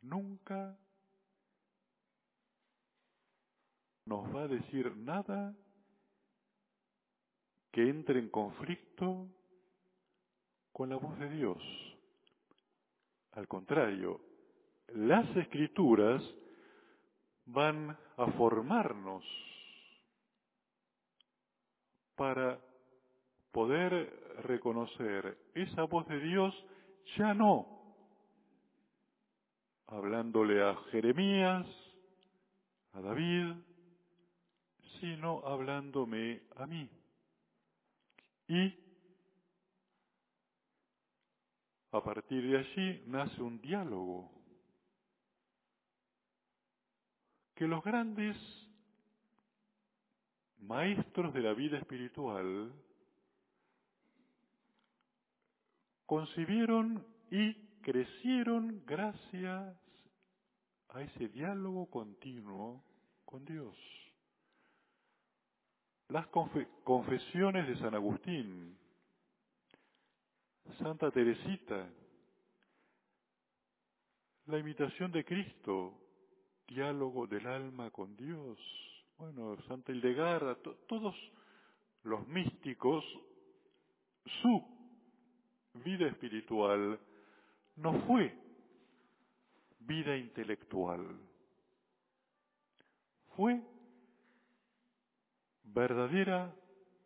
Nunca 0.00 0.74
nos 4.06 4.34
va 4.34 4.44
a 4.44 4.48
decir 4.48 4.96
nada 4.96 5.54
que 7.70 7.90
entre 7.90 8.20
en 8.20 8.30
conflicto 8.30 9.28
con 10.72 10.88
la 10.88 10.96
voz 10.96 11.18
de 11.18 11.28
Dios. 11.28 11.62
Al 13.32 13.46
contrario, 13.48 14.18
las 14.94 15.28
escrituras 15.36 16.22
van 17.44 17.94
a 18.16 18.26
formarnos 18.32 19.22
para 22.16 22.58
poder 23.52 24.36
reconocer 24.44 25.38
esa 25.54 25.84
voz 25.84 26.06
de 26.08 26.20
Dios 26.20 26.54
ya 27.16 27.34
no 27.34 27.78
hablándole 29.88 30.62
a 30.62 30.76
Jeremías, 30.90 31.66
a 32.92 33.00
David, 33.00 33.54
sino 35.00 35.40
hablándome 35.46 36.42
a 36.56 36.66
mí. 36.66 36.90
Y 38.48 38.74
a 41.90 42.02
partir 42.02 42.50
de 42.50 42.58
allí 42.58 43.02
nace 43.06 43.42
un 43.42 43.60
diálogo 43.60 44.30
que 47.54 47.66
los 47.66 47.82
grandes 47.82 48.36
maestros 50.58 51.32
de 51.32 51.40
la 51.40 51.54
vida 51.54 51.78
espiritual 51.78 52.72
concibieron 56.08 57.06
y 57.30 57.52
crecieron 57.82 58.82
gracias 58.86 59.76
a 60.88 61.02
ese 61.02 61.28
diálogo 61.28 61.90
continuo 61.90 62.82
con 63.26 63.44
Dios. 63.44 63.76
Las 66.08 66.26
confesiones 66.28 67.68
de 67.68 67.78
San 67.78 67.94
Agustín, 67.94 68.78
Santa 70.78 71.10
Teresita, 71.10 71.90
la 74.46 74.58
imitación 74.58 75.12
de 75.12 75.26
Cristo, 75.26 75.92
diálogo 76.66 77.26
del 77.26 77.46
alma 77.46 77.90
con 77.90 78.16
Dios, 78.16 78.58
bueno, 79.18 79.58
Santa 79.68 79.92
Hildegarda, 79.92 80.56
todos 80.86 81.14
los 82.04 82.26
místicos, 82.28 83.04
su 84.40 84.77
vida 85.82 86.06
espiritual 86.06 86.98
no 87.76 87.92
fue 88.06 88.34
vida 89.80 90.16
intelectual, 90.16 91.00
fue 93.36 93.62
verdadera, 95.64 96.54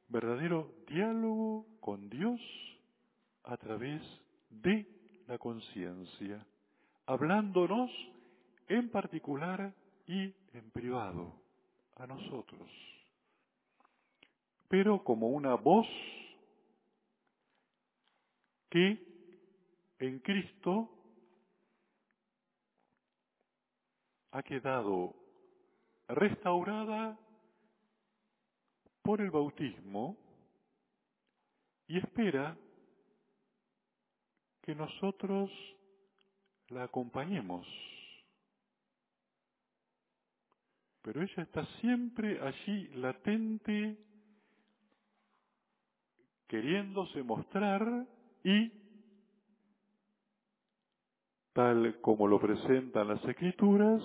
verdadero 0.09 0.75
diálogo 0.89 1.67
con 1.81 2.09
Dios 2.09 2.41
a 3.45 3.57
través 3.57 4.03
de 4.51 4.87
la 5.29 5.39
conciencia, 5.39 6.45
hablándonos 7.07 7.91
en 8.69 8.89
particular 8.91 9.73
y 10.07 10.35
en 10.55 10.71
privado 10.73 11.33
a 11.97 12.07
nosotros, 12.07 12.69
pero 14.69 15.05
como 15.05 15.29
una 15.29 15.55
voz 15.55 15.87
que 18.73 18.99
en 19.99 20.19
Cristo 20.21 20.89
ha 24.31 24.43
quedado 24.43 25.15
restaurada 26.09 27.19
por 29.03 29.21
el 29.21 29.31
bautismo 29.31 30.17
y 31.87 31.99
espera 31.99 32.57
que 34.63 34.75
nosotros 34.75 35.51
la 36.69 36.85
acompañemos. 36.85 37.67
pero 41.03 41.21
ella 41.21 41.43
está 41.43 41.67
siempre 41.81 42.41
allí 42.41 42.87
latente, 42.95 43.99
queriéndose 46.47 47.25
mostrar 47.25 48.07
y, 48.45 48.73
tal 51.53 52.01
como 52.01 52.27
lo 52.27 52.41
presentan 52.41 53.09
las 53.09 53.25
escrituras, 53.25 54.03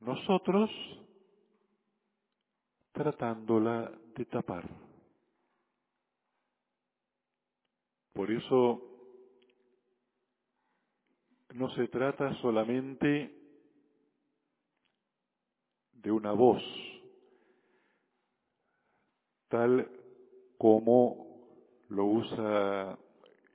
nosotros 0.00 0.70
tratándola 2.92 3.92
de 4.14 4.24
tapar. 4.26 4.68
Por 8.12 8.30
eso 8.30 8.82
no 11.54 11.70
se 11.74 11.88
trata 11.88 12.34
solamente 12.40 13.34
de 15.92 16.10
una 16.10 16.32
voz, 16.32 16.62
tal 19.48 19.88
como 20.56 21.84
lo 21.88 22.04
usa 22.04 22.98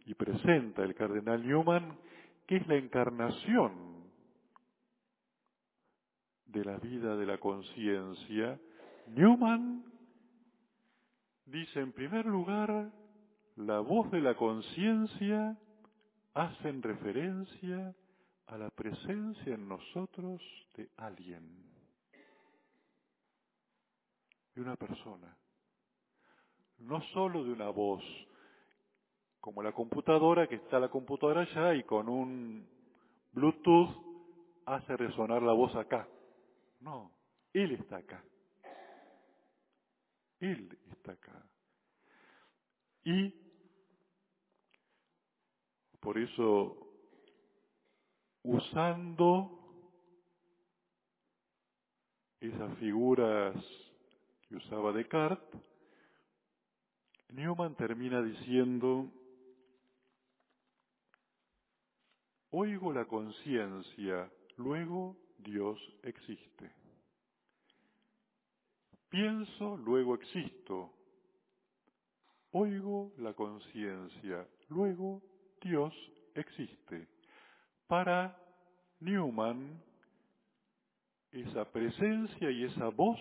y 0.05 0.13
presenta 0.13 0.83
el 0.83 0.95
cardenal 0.95 1.45
Newman, 1.45 1.97
que 2.45 2.57
es 2.57 2.67
la 2.67 2.75
encarnación 2.75 3.93
de 6.45 6.65
la 6.65 6.77
vida 6.77 7.15
de 7.15 7.25
la 7.25 7.37
conciencia, 7.39 8.59
Newman 9.07 9.83
dice 11.45 11.79
en 11.79 11.91
primer 11.91 12.25
lugar, 12.25 12.91
la 13.55 13.79
voz 13.79 14.11
de 14.11 14.21
la 14.21 14.35
conciencia 14.35 15.57
hacen 16.33 16.81
referencia 16.81 17.95
a 18.47 18.57
la 18.57 18.69
presencia 18.69 19.53
en 19.53 19.67
nosotros 19.67 20.41
de 20.75 20.89
alguien, 20.97 21.43
de 24.55 24.61
una 24.61 24.75
persona, 24.75 25.35
no 26.79 27.01
solo 27.13 27.43
de 27.43 27.51
una 27.51 27.69
voz, 27.69 28.03
como 29.43 29.61
la 29.61 29.73
computadora, 29.73 30.47
que 30.47 30.55
está 30.55 30.79
la 30.79 30.87
computadora 30.87 31.41
allá 31.41 31.75
y 31.75 31.83
con 31.83 32.07
un 32.07 32.65
Bluetooth 33.33 33.89
hace 34.65 34.95
resonar 34.95 35.41
la 35.41 35.51
voz 35.51 35.75
acá. 35.75 36.07
No, 36.79 37.11
Él 37.51 37.73
está 37.73 37.97
acá. 37.97 38.23
Él 40.39 40.79
está 40.93 41.11
acá. 41.11 41.45
Y 43.03 43.33
por 45.99 46.17
eso, 46.17 46.77
usando 48.43 49.59
esas 52.39 52.77
figuras 52.77 53.53
que 54.47 54.55
usaba 54.55 54.93
Descartes, 54.93 55.61
Newman 57.27 57.75
termina 57.75 58.21
diciendo, 58.21 59.11
oigo 62.53 62.93
la 62.93 63.05
conciencia, 63.05 64.31
luego 64.57 65.17
Dios 65.39 65.79
existe. 66.03 66.71
Pienso, 69.09 69.75
luego 69.77 70.15
existo. 70.15 70.93
Oigo 72.51 73.11
la 73.17 73.33
conciencia, 73.33 74.47
luego 74.69 75.21
Dios 75.61 75.93
existe. 76.35 77.07
Para 77.87 78.37
Newman, 78.99 79.81
esa 81.31 81.65
presencia 81.65 82.51
y 82.51 82.65
esa 82.65 82.89
voz 82.89 83.19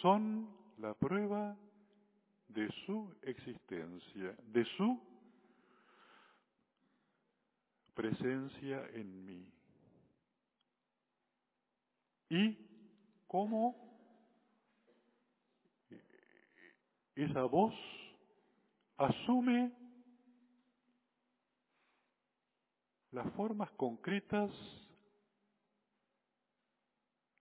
son 0.00 0.48
la 0.78 0.94
prueba 0.94 1.56
de 2.46 2.68
su 2.86 3.12
existencia, 3.22 4.36
de 4.52 4.64
su 4.76 5.11
presencia 7.94 8.86
en 8.94 9.24
mí. 9.24 9.52
Y 12.28 12.56
cómo 13.26 13.76
esa 17.14 17.44
voz 17.44 17.74
asume 18.96 19.72
las 23.10 23.30
formas 23.34 23.70
concretas 23.72 24.50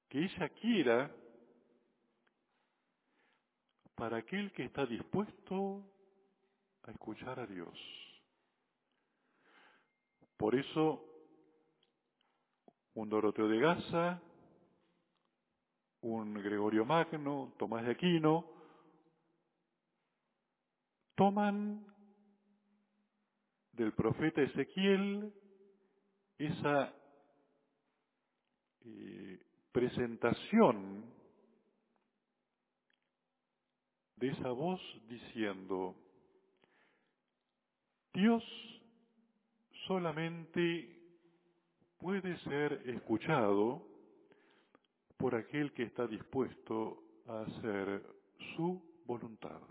que 0.10 0.26
ella 0.26 0.50
quiera 0.50 1.10
para 3.96 4.18
aquel 4.18 4.52
que 4.52 4.66
está 4.66 4.86
dispuesto 4.86 5.86
a 6.84 6.92
escuchar 6.92 7.40
a 7.40 7.48
Dios. 7.48 7.78
Por 10.42 10.56
eso, 10.56 11.06
un 12.96 13.10
Doroteo 13.10 13.48
de 13.48 13.60
Gaza, 13.60 14.20
un 16.02 16.34
Gregorio 16.34 16.84
Magno, 16.84 17.54
Tomás 17.60 17.86
de 17.86 17.92
Aquino, 17.92 18.50
toman 21.14 21.86
del 23.74 23.94
profeta 23.94 24.42
Ezequiel 24.42 25.32
esa 26.40 26.92
eh, 28.84 29.46
presentación 29.72 31.06
de 34.16 34.30
esa 34.30 34.50
voz 34.50 34.82
diciendo, 35.08 35.96
Dios 38.12 38.71
solamente 39.88 40.98
puede 41.98 42.38
ser 42.40 42.82
escuchado 42.86 43.88
por 45.18 45.36
aquel 45.36 45.72
que 45.74 45.84
está 45.84 46.08
dispuesto 46.08 47.04
a 47.28 47.42
hacer 47.42 48.04
su 48.56 48.82
voluntad. 49.06 49.62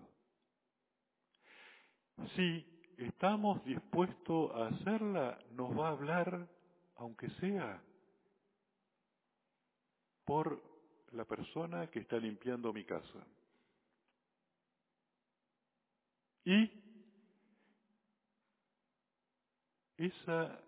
Si 2.37 2.65
estamos 2.99 3.65
dispuestos 3.65 4.53
a 4.55 4.69
hacerla, 4.69 5.39
nos 5.53 5.77
va 5.77 5.89
a 5.89 5.93
hablar 5.93 6.49
aunque 6.97 7.31
sea 7.41 7.83
por 10.25 10.63
la 11.13 11.25
persona 11.25 11.89
que 11.89 12.01
está 12.01 12.19
limpiando 12.19 12.73
mi 12.73 12.85
casa. 12.85 13.27
Y 16.45 16.71
esa 20.01 20.59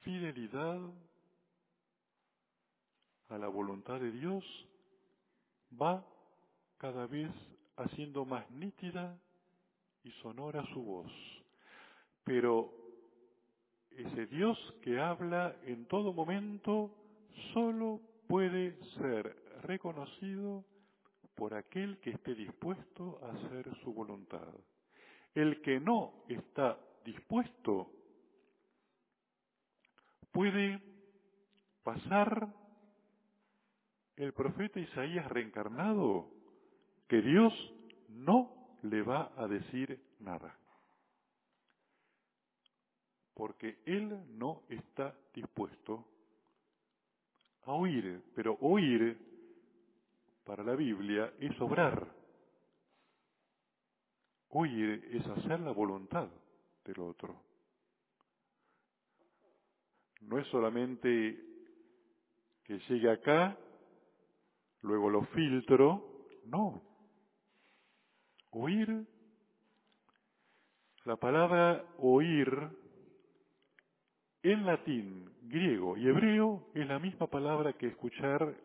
fidelidad 0.00 0.80
a 3.28 3.38
la 3.38 3.46
voluntad 3.46 4.00
de 4.00 4.10
Dios 4.10 4.44
va 5.80 6.04
cada 6.78 7.06
vez 7.06 7.30
haciendo 7.76 8.24
más 8.24 8.50
nítida 8.50 9.16
y 10.02 10.10
sonora 10.22 10.64
su 10.72 10.82
voz. 10.82 11.12
Pero 12.24 12.72
ese 13.90 14.26
Dios 14.26 14.58
que 14.82 14.98
habla 14.98 15.54
en 15.64 15.86
todo 15.86 16.12
momento 16.12 16.90
solo 17.52 18.00
puede 18.26 18.76
ser 18.98 19.36
reconocido 19.62 20.64
por 21.36 21.54
aquel 21.54 21.98
que 21.98 22.10
esté 22.10 22.34
dispuesto 22.34 23.20
a 23.22 23.30
hacer 23.30 23.72
su 23.84 23.92
voluntad. 23.92 24.52
El 25.32 25.62
que 25.62 25.78
no 25.78 26.24
está 26.28 26.76
dispuesto 27.04 27.95
puede 30.36 30.82
pasar 31.82 32.46
el 34.16 34.34
profeta 34.34 34.78
Isaías 34.78 35.26
reencarnado 35.30 36.28
que 37.08 37.22
Dios 37.22 37.54
no 38.10 38.76
le 38.82 39.00
va 39.00 39.32
a 39.34 39.46
decir 39.46 39.98
nada 40.20 40.54
porque 43.32 43.78
él 43.86 44.38
no 44.38 44.64
está 44.68 45.14
dispuesto 45.32 46.04
a 47.64 47.72
oír, 47.72 48.22
pero 48.34 48.58
oír 48.60 49.18
para 50.44 50.62
la 50.62 50.74
Biblia 50.74 51.32
es 51.40 51.58
obrar. 51.62 52.06
Oír 54.50 55.08
es 55.12 55.26
hacer 55.26 55.60
la 55.60 55.72
voluntad 55.72 56.28
del 56.84 57.00
otro. 57.00 57.45
No 60.26 60.38
es 60.38 60.46
solamente 60.48 61.38
que 62.64 62.78
llegue 62.88 63.10
acá, 63.10 63.56
luego 64.82 65.08
lo 65.08 65.22
filtro, 65.26 66.26
no. 66.46 66.82
Oír, 68.50 69.06
la 71.04 71.16
palabra 71.16 71.84
oír 71.98 72.48
en 74.42 74.66
latín, 74.66 75.30
griego 75.42 75.96
y 75.96 76.08
hebreo 76.08 76.70
es 76.74 76.86
la 76.88 76.98
misma 76.98 77.28
palabra 77.28 77.74
que 77.74 77.86
escuchar 77.86 78.56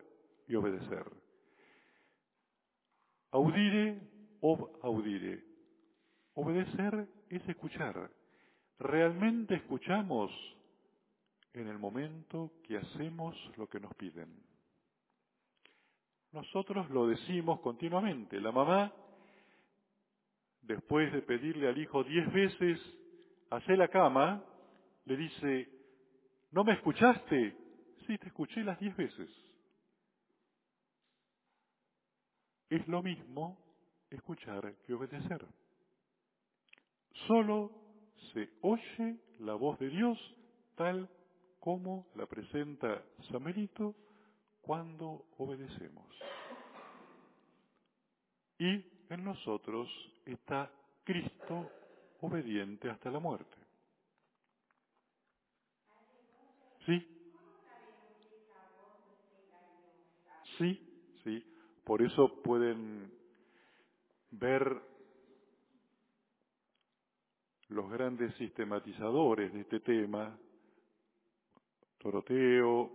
y 0.48 0.56
obedecer. 0.56 1.04
Audire, 3.30 4.00
ob 4.40 4.68
audire. 4.82 5.44
Obedecer 6.34 7.08
es 7.28 7.48
escuchar. 7.48 8.10
Realmente 8.78 9.54
escuchamos 9.54 10.30
en 11.54 11.68
el 11.68 11.78
momento 11.78 12.52
que 12.64 12.78
hacemos 12.78 13.36
lo 13.56 13.68
que 13.68 13.80
nos 13.80 13.94
piden. 13.94 14.42
Nosotros 16.32 16.88
lo 16.90 17.06
decimos 17.06 17.60
continuamente. 17.60 18.40
La 18.40 18.52
mamá, 18.52 18.92
después 20.62 21.12
de 21.12 21.22
pedirle 21.22 21.68
al 21.68 21.76
hijo 21.76 22.02
diez 22.04 22.32
veces, 22.32 22.80
hace 23.50 23.76
la 23.76 23.88
cama, 23.88 24.42
le 25.04 25.16
dice, 25.16 25.68
¿no 26.52 26.64
me 26.64 26.72
escuchaste? 26.72 27.56
Sí, 28.06 28.16
te 28.18 28.28
escuché 28.28 28.64
las 28.64 28.78
diez 28.80 28.96
veces. 28.96 29.28
Es 32.70 32.88
lo 32.88 33.02
mismo 33.02 33.58
escuchar 34.08 34.74
que 34.86 34.94
obedecer. 34.94 35.46
Solo 37.26 37.70
se 38.32 38.48
oye 38.62 39.18
la 39.40 39.54
voz 39.54 39.78
de 39.78 39.90
Dios 39.90 40.18
tal 40.76 41.10
como 41.62 42.08
la 42.16 42.26
presenta 42.26 43.04
Samerito 43.30 43.94
cuando 44.60 45.26
obedecemos. 45.38 46.04
Y 48.58 48.84
en 49.08 49.24
nosotros 49.24 49.88
está 50.26 50.72
Cristo 51.04 51.70
obediente 52.20 52.90
hasta 52.90 53.12
la 53.12 53.20
muerte. 53.20 53.56
¿Sí? 56.84 57.06
Sí, 60.58 61.14
sí. 61.22 61.44
Por 61.84 62.02
eso 62.02 62.42
pueden 62.42 63.08
ver 64.32 64.82
los 67.68 67.88
grandes 67.88 68.34
sistematizadores 68.34 69.52
de 69.52 69.60
este 69.60 69.78
tema, 69.78 70.36
Doroteo, 72.02 72.90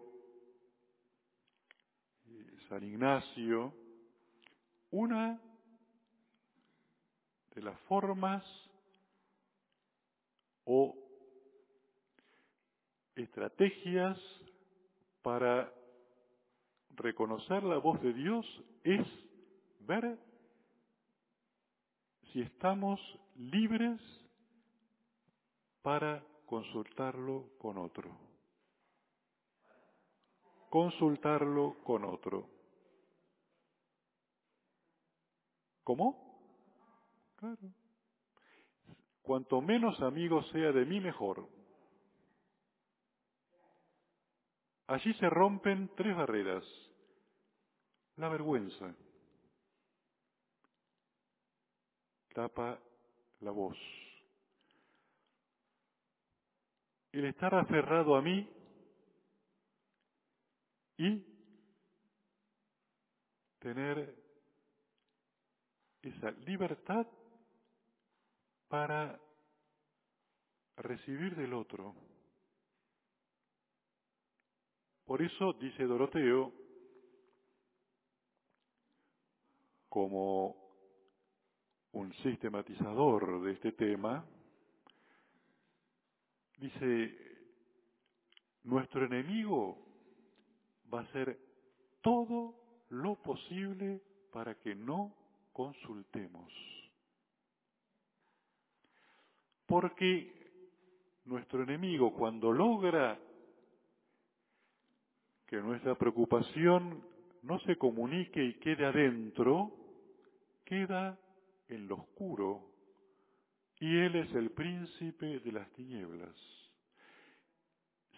San 2.68 2.84
Ignacio, 2.84 3.74
una 4.92 5.40
de 7.56 7.62
las 7.62 7.80
formas 7.82 8.44
o 10.66 10.94
estrategias 13.16 14.20
para 15.22 15.72
reconocer 16.96 17.64
la 17.64 17.78
voz 17.78 18.02
de 18.02 18.14
Dios 18.14 18.46
es 18.84 19.08
ver 19.80 20.20
si 22.34 22.42
estamos 22.42 23.00
libres 23.38 24.02
para 25.82 26.22
consultarlo 26.46 27.50
con 27.58 27.78
otro. 27.78 28.27
Consultarlo 30.78 31.82
con 31.84 32.06
otro. 32.06 32.48
¿Cómo? 35.84 36.40
Claro. 37.36 37.74
Cuanto 39.24 39.60
menos 39.60 40.00
amigo 40.04 40.44
sea 40.44 40.72
de 40.72 40.86
mí, 40.86 41.00
mejor. 41.00 41.50
Allí 44.86 45.16
se 45.16 45.28
rompen 45.32 45.90
tres 45.96 46.16
barreras. 46.16 46.64
La 48.18 48.30
vergüenza 48.30 48.96
tapa 52.36 52.80
la 53.40 53.50
voz. 53.50 53.80
El 57.12 57.26
estar 57.26 57.56
aferrado 57.56 58.16
a 58.16 58.22
mí 58.22 58.48
y 60.98 61.24
tener 63.60 64.16
esa 66.02 66.32
libertad 66.32 67.06
para 68.68 69.20
recibir 70.78 71.36
del 71.36 71.54
otro. 71.54 71.96
Por 75.06 75.22
eso 75.22 75.54
dice 75.54 75.84
Doroteo, 75.84 76.54
como 79.90 80.56
un 81.94 82.14
sistematizador 82.16 83.42
de 83.42 83.54
este 83.54 83.72
tema, 83.72 84.26
dice, 86.58 87.18
nuestro 88.64 89.06
enemigo 89.06 89.87
va 90.94 91.00
a 91.00 91.04
hacer 91.04 91.38
todo 92.02 92.56
lo 92.90 93.16
posible 93.16 94.02
para 94.32 94.56
que 94.56 94.76
no 94.76 95.14
consultemos. 95.54 96.52
Porque 99.66 100.34
nuestro 101.26 101.64
enemigo 101.64 102.14
cuando 102.14 102.52
logra 102.52 103.20
que 105.46 105.58
nuestra 105.58 105.96
preocupación 105.96 107.04
no 107.44 107.60
se 107.60 107.78
comunique 107.78 108.44
y 108.44 108.54
quede 108.56 108.86
adentro, 108.86 109.74
queda 110.66 111.18
en 111.70 111.88
lo 111.88 111.96
oscuro 111.96 112.68
y 113.80 113.98
Él 113.98 114.16
es 114.16 114.34
el 114.34 114.52
príncipe 114.52 115.40
de 115.40 115.52
las 115.52 115.70
tinieblas. 115.74 116.36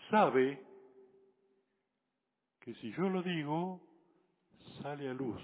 Sabe 0.10 0.69
que 2.70 2.76
si 2.82 2.92
yo 2.92 3.10
lo 3.10 3.24
digo, 3.24 3.82
sale 4.84 5.10
a 5.10 5.14
luz 5.14 5.42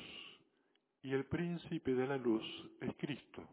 y 1.01 1.11
el 1.11 1.25
príncipe 1.25 1.95
de 1.95 2.05
la 2.05 2.17
luz 2.17 2.43
es 2.79 2.95
Cristo. 2.97 3.43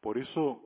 Por 0.00 0.18
eso, 0.18 0.60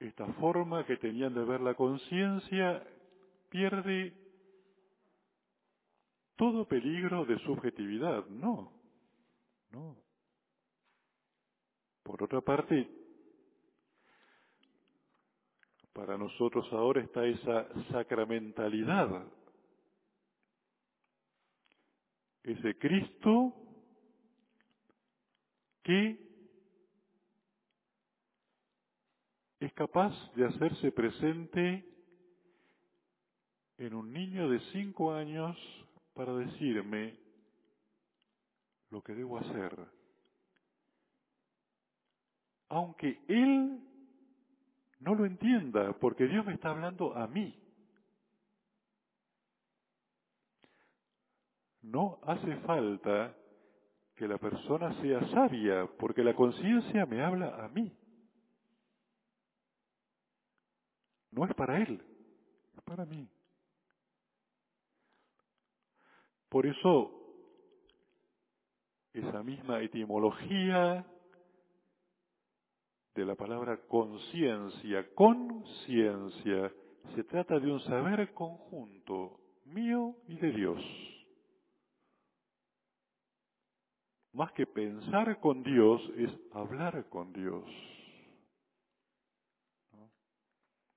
esta 0.00 0.26
forma 0.34 0.84
que 0.84 0.96
tenían 0.96 1.32
de 1.32 1.44
ver 1.44 1.60
la 1.60 1.74
conciencia 1.74 2.84
pierde 3.48 4.12
todo 6.34 6.66
peligro 6.66 7.24
de 7.24 7.38
subjetividad. 7.38 8.26
No, 8.26 8.72
no. 9.70 9.96
Por 12.02 12.20
otra 12.20 12.40
parte, 12.40 13.01
para 15.92 16.16
nosotros 16.16 16.66
ahora 16.72 17.02
está 17.02 17.24
esa 17.26 17.68
sacramentalidad, 17.90 19.26
ese 22.42 22.78
Cristo 22.78 23.54
que 25.82 26.32
es 29.60 29.72
capaz 29.74 30.12
de 30.34 30.46
hacerse 30.46 30.90
presente 30.92 31.84
en 33.78 33.94
un 33.94 34.12
niño 34.12 34.48
de 34.48 34.60
cinco 34.72 35.12
años 35.12 35.56
para 36.14 36.34
decirme 36.34 37.16
lo 38.90 39.02
que 39.02 39.14
debo 39.14 39.38
hacer. 39.38 39.76
Aunque 42.68 43.20
él 43.28 43.91
no 45.02 45.14
lo 45.14 45.26
entienda, 45.26 45.92
porque 45.94 46.26
Dios 46.26 46.46
me 46.46 46.54
está 46.54 46.70
hablando 46.70 47.14
a 47.16 47.26
mí. 47.26 47.58
No 51.82 52.20
hace 52.22 52.56
falta 52.58 53.34
que 54.14 54.28
la 54.28 54.38
persona 54.38 54.94
sea 55.00 55.28
sabia, 55.30 55.86
porque 55.98 56.22
la 56.22 56.34
conciencia 56.34 57.04
me 57.06 57.22
habla 57.22 57.64
a 57.64 57.68
mí. 57.68 57.92
No 61.32 61.44
es 61.46 61.54
para 61.54 61.78
él, 61.78 62.00
es 62.76 62.82
para 62.82 63.04
mí. 63.04 63.28
Por 66.48 66.66
eso, 66.66 67.10
esa 69.14 69.42
misma 69.42 69.80
etimología 69.80 71.04
de 73.14 73.24
la 73.24 73.34
palabra 73.34 73.78
conciencia, 73.88 75.06
conciencia, 75.14 76.72
se 77.14 77.24
trata 77.24 77.58
de 77.58 77.70
un 77.70 77.80
saber 77.80 78.32
conjunto 78.32 79.38
mío 79.66 80.16
y 80.28 80.36
de 80.36 80.52
Dios. 80.52 80.82
Más 84.32 84.50
que 84.52 84.66
pensar 84.66 85.38
con 85.40 85.62
Dios 85.62 86.00
es 86.16 86.30
hablar 86.52 87.06
con 87.10 87.32
Dios. 87.32 87.64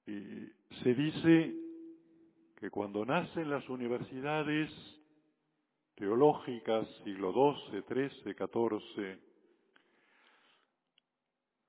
Y 0.08 0.48
se 0.84 0.94
dice 0.94 1.54
que 2.58 2.70
cuando 2.70 3.06
nacen 3.06 3.50
las 3.50 3.68
universidades 3.68 4.72
teológicas, 5.96 6.88
siglo 7.04 7.34
XII, 7.34 7.82
XIII, 7.82 8.34
XIV, 8.36 9.25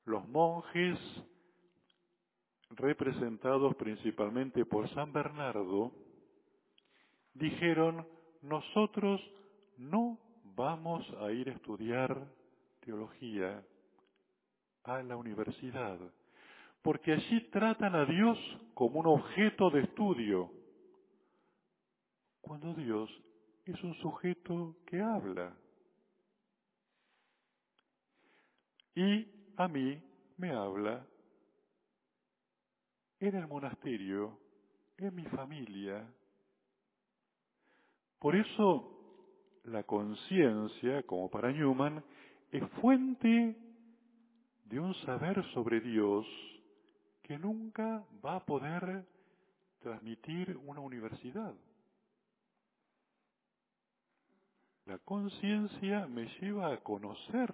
los 0.07 0.27
monjes, 0.29 0.99
representados 2.71 3.75
principalmente 3.77 4.65
por 4.65 4.89
San 4.91 5.13
Bernardo, 5.13 5.93
dijeron, 7.35 8.07
nosotros 8.43 9.21
no 9.77 10.19
vamos 10.55 11.05
a 11.21 11.31
ir 11.33 11.49
a 11.49 11.53
estudiar 11.53 12.27
teología 12.81 13.63
a 14.85 15.03
la 15.03 15.17
universidad, 15.17 15.99
porque 16.83 17.13
allí 17.13 17.41
tratan 17.51 17.95
a 17.97 18.05
Dios 18.05 18.39
como 18.75 19.01
un 19.01 19.07
objeto 19.07 19.71
de 19.71 19.81
estudio, 19.83 20.51
cuando 22.41 22.73
Dios 22.75 23.11
es 23.65 23.83
un 23.83 23.95
sujeto 23.95 24.77
que 24.87 25.01
habla. 25.01 25.53
Y 28.95 29.36
a 29.57 29.69
mí 29.69 30.03
me 30.37 30.51
habla 30.51 31.07
en 33.19 33.35
el 33.35 33.47
monasterio, 33.47 34.39
en 34.99 35.15
mi 35.15 35.25
familia. 35.25 36.07
Por 38.19 38.37
eso 38.37 38.93
la 39.65 39.83
conciencia, 39.85 41.03
como 41.05 41.31
para 41.31 41.51
Newman, 41.51 42.03
es 42.51 42.63
fuente 42.81 43.57
de 44.65 44.81
un 44.81 44.95
saber 45.07 45.43
sobre 45.53 45.81
Dios 45.81 46.27
que 47.23 47.39
nunca 47.39 48.05
va 48.25 48.37
a 48.37 48.45
poder 48.45 49.05
transmitir 49.81 50.57
una 50.65 50.81
universidad. 50.81 51.55
La 54.85 54.99
conciencia 54.99 56.07
me 56.07 56.27
lleva 56.41 56.73
a 56.73 56.77
conocer 56.79 57.51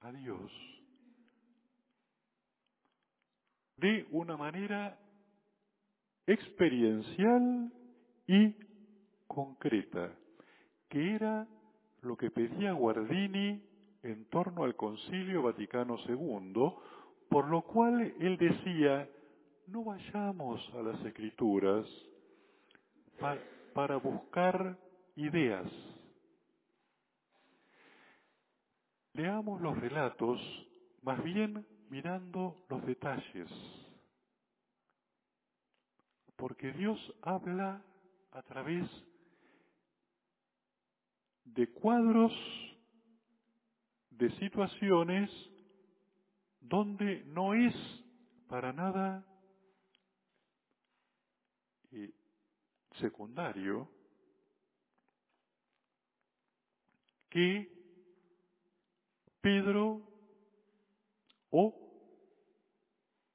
a 0.00 0.12
Dios 0.12 0.50
de 3.78 4.06
una 4.10 4.36
manera 4.36 4.98
experiencial 6.26 7.72
y 8.26 8.54
concreta, 9.26 10.12
que 10.88 11.14
era 11.14 11.46
lo 12.02 12.16
que 12.16 12.30
pedía 12.30 12.72
Guardini 12.72 13.62
en 14.02 14.24
torno 14.26 14.64
al 14.64 14.74
Concilio 14.74 15.42
Vaticano 15.42 15.96
II, 16.06 16.72
por 17.28 17.48
lo 17.48 17.62
cual 17.62 18.14
él 18.20 18.36
decía, 18.36 19.08
no 19.68 19.84
vayamos 19.84 20.60
a 20.74 20.82
las 20.82 21.04
escrituras 21.04 21.86
para 23.74 23.96
buscar 23.96 24.76
ideas. 25.16 25.66
Leamos 29.18 29.60
los 29.60 29.76
relatos 29.76 30.40
más 31.02 31.20
bien 31.24 31.66
mirando 31.90 32.64
los 32.68 32.86
detalles, 32.86 33.50
porque 36.36 36.70
Dios 36.70 36.96
habla 37.22 37.82
a 38.30 38.42
través 38.42 38.88
de 41.46 41.68
cuadros 41.72 42.32
de 44.10 44.30
situaciones 44.38 45.28
donde 46.60 47.24
no 47.24 47.54
es 47.54 47.74
para 48.46 48.72
nada 48.72 49.26
eh, 51.90 52.12
secundario 53.00 53.90
que 57.28 57.77
Pedro 59.40 60.02
o 61.50 61.74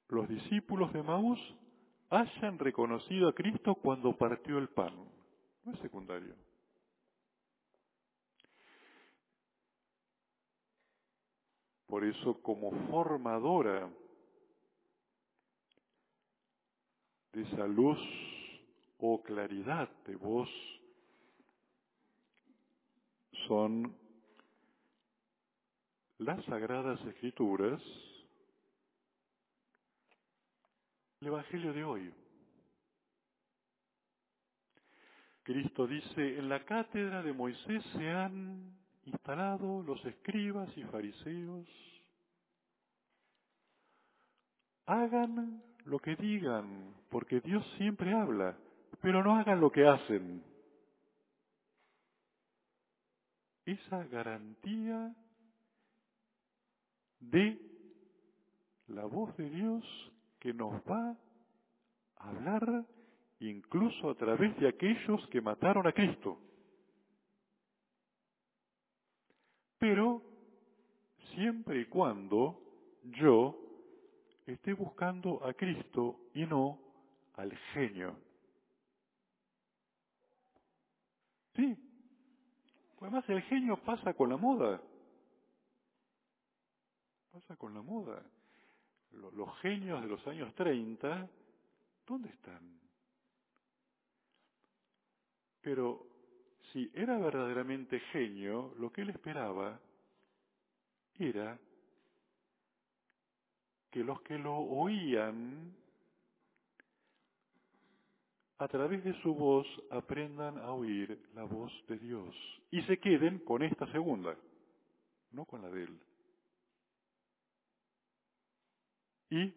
los 0.08 0.28
discípulos 0.28 0.92
de 0.92 1.02
Maús 1.02 1.40
hayan 2.10 2.58
reconocido 2.58 3.28
a 3.28 3.34
Cristo 3.34 3.74
cuando 3.74 4.16
partió 4.16 4.58
el 4.58 4.68
pan. 4.68 4.94
No 5.64 5.72
es 5.72 5.80
secundario. 5.80 6.34
Por 11.86 12.04
eso, 12.04 12.40
como 12.42 12.70
formadora 12.90 13.88
de 17.32 17.42
esa 17.42 17.66
luz 17.66 17.98
o 18.98 19.22
claridad 19.22 19.88
de 20.06 20.16
voz, 20.16 20.48
son 23.46 24.03
las 26.24 26.42
sagradas 26.46 26.98
escrituras, 27.06 27.82
el 31.20 31.26
Evangelio 31.26 31.72
de 31.74 31.84
hoy. 31.84 32.14
Cristo 35.42 35.86
dice, 35.86 36.38
en 36.38 36.48
la 36.48 36.64
cátedra 36.64 37.22
de 37.22 37.34
Moisés 37.34 37.84
se 37.92 38.08
han 38.08 38.74
instalado 39.04 39.82
los 39.82 40.02
escribas 40.06 40.74
y 40.78 40.82
fariseos. 40.84 41.68
Hagan 44.86 45.62
lo 45.84 45.98
que 45.98 46.16
digan, 46.16 46.94
porque 47.10 47.40
Dios 47.40 47.62
siempre 47.76 48.14
habla, 48.14 48.56
pero 49.02 49.22
no 49.22 49.36
hagan 49.36 49.60
lo 49.60 49.70
que 49.70 49.86
hacen. 49.86 50.42
Esa 53.66 54.04
garantía 54.04 55.14
de 57.30 57.58
la 58.88 59.04
voz 59.04 59.36
de 59.36 59.48
Dios 59.50 59.84
que 60.38 60.52
nos 60.52 60.74
va 60.82 61.16
a 62.16 62.28
hablar 62.28 62.84
incluso 63.40 64.10
a 64.10 64.14
través 64.14 64.56
de 64.58 64.68
aquellos 64.68 65.26
que 65.28 65.40
mataron 65.40 65.86
a 65.86 65.92
Cristo. 65.92 66.38
Pero 69.78 70.22
siempre 71.34 71.80
y 71.80 71.86
cuando 71.86 72.60
yo 73.18 73.58
esté 74.46 74.72
buscando 74.72 75.44
a 75.44 75.52
Cristo 75.54 76.20
y 76.34 76.44
no 76.46 76.78
al 77.34 77.54
genio. 77.72 78.16
Sí. 81.56 81.76
Además 83.00 83.28
el 83.28 83.42
genio 83.42 83.76
pasa 83.76 84.14
con 84.14 84.30
la 84.30 84.36
moda. 84.38 84.80
Pasa 87.34 87.56
con 87.56 87.74
la 87.74 87.82
moda. 87.82 88.22
Los 89.10 89.58
genios 89.58 90.00
de 90.00 90.06
los 90.06 90.24
años 90.28 90.54
30, 90.54 91.28
¿dónde 92.06 92.28
están? 92.28 92.78
Pero 95.60 96.06
si 96.72 96.88
era 96.94 97.18
verdaderamente 97.18 97.98
genio, 98.12 98.72
lo 98.78 98.92
que 98.92 99.02
él 99.02 99.10
esperaba 99.10 99.80
era 101.18 101.58
que 103.90 104.04
los 104.04 104.20
que 104.22 104.38
lo 104.38 104.54
oían 104.54 105.74
a 108.58 108.68
través 108.68 109.02
de 109.02 109.20
su 109.22 109.34
voz 109.34 109.66
aprendan 109.90 110.58
a 110.58 110.70
oír 110.70 111.30
la 111.34 111.42
voz 111.42 111.72
de 111.88 111.98
Dios 111.98 112.32
y 112.70 112.80
se 112.82 112.98
queden 112.98 113.40
con 113.40 113.64
esta 113.64 113.90
segunda, 113.90 114.36
no 115.32 115.44
con 115.46 115.62
la 115.62 115.70
de 115.70 115.82
él. 115.82 116.00
Y 119.30 119.52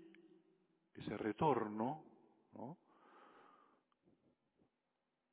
ese 0.96 1.18
retorno, 1.18 2.04
¿no? 2.54 2.78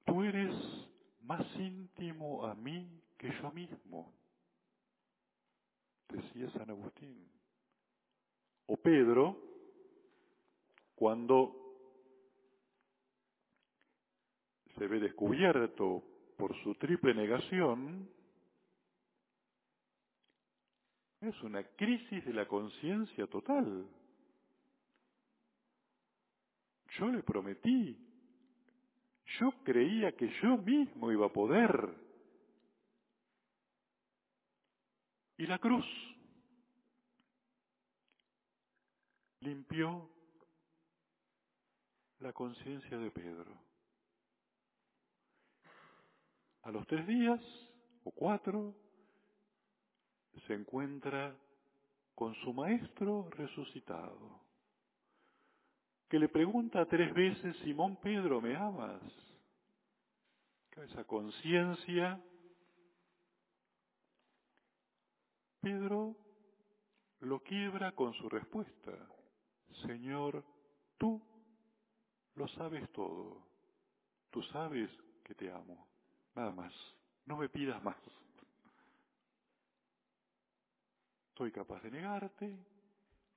Tú 0.04 0.22
eres 0.22 0.54
más 1.22 1.44
íntimo 1.56 2.44
a 2.46 2.54
mí 2.54 3.02
que 3.16 3.30
yo 3.40 3.50
mismo, 3.52 4.12
decía 6.08 6.50
San 6.50 6.70
Agustín. 6.70 7.26
O 8.66 8.76
Pedro, 8.76 9.36
cuando 10.94 11.64
se 14.76 14.86
ve 14.86 15.00
descubierto 15.00 16.02
por 16.36 16.54
su 16.62 16.74
triple 16.74 17.14
negación, 17.14 18.08
es 21.20 21.42
una 21.42 21.62
crisis 21.62 22.24
de 22.24 22.32
la 22.32 22.46
conciencia 22.46 23.26
total. 23.26 23.86
Yo 26.98 27.08
le 27.08 27.22
prometí, 27.22 27.98
yo 29.38 29.50
creía 29.64 30.12
que 30.16 30.28
yo 30.42 30.56
mismo 30.58 31.10
iba 31.10 31.26
a 31.26 31.32
poder. 31.32 31.94
Y 35.36 35.46
la 35.46 35.58
cruz 35.58 35.86
limpió 39.40 40.08
la 42.20 42.32
conciencia 42.32 42.96
de 42.96 43.10
Pedro. 43.10 43.60
A 46.62 46.70
los 46.70 46.86
tres 46.86 47.06
días 47.06 47.40
o 48.04 48.10
cuatro 48.10 48.74
se 50.46 50.54
encuentra 50.54 51.36
con 52.14 52.34
su 52.36 52.52
maestro 52.52 53.28
resucitado, 53.30 54.43
que 56.08 56.18
le 56.18 56.28
pregunta 56.28 56.86
tres 56.86 57.12
veces, 57.14 57.56
Simón 57.58 57.96
Pedro, 57.96 58.40
¿me 58.40 58.56
amas? 58.56 59.00
Esa 60.76 61.04
conciencia, 61.04 62.20
Pedro 65.60 66.16
lo 67.20 67.40
quiebra 67.40 67.92
con 67.92 68.12
su 68.14 68.28
respuesta, 68.28 68.92
Señor, 69.86 70.44
tú 70.98 71.22
lo 72.34 72.48
sabes 72.48 72.90
todo, 72.92 73.46
tú 74.30 74.42
sabes 74.42 74.90
que 75.22 75.34
te 75.34 75.50
amo, 75.50 75.86
nada 76.34 76.50
más, 76.50 76.72
no 77.24 77.36
me 77.36 77.48
pidas 77.48 77.82
más. 77.82 77.96
Soy 81.36 81.50
capaz 81.50 81.82
de 81.82 81.90
negarte, 81.90 82.46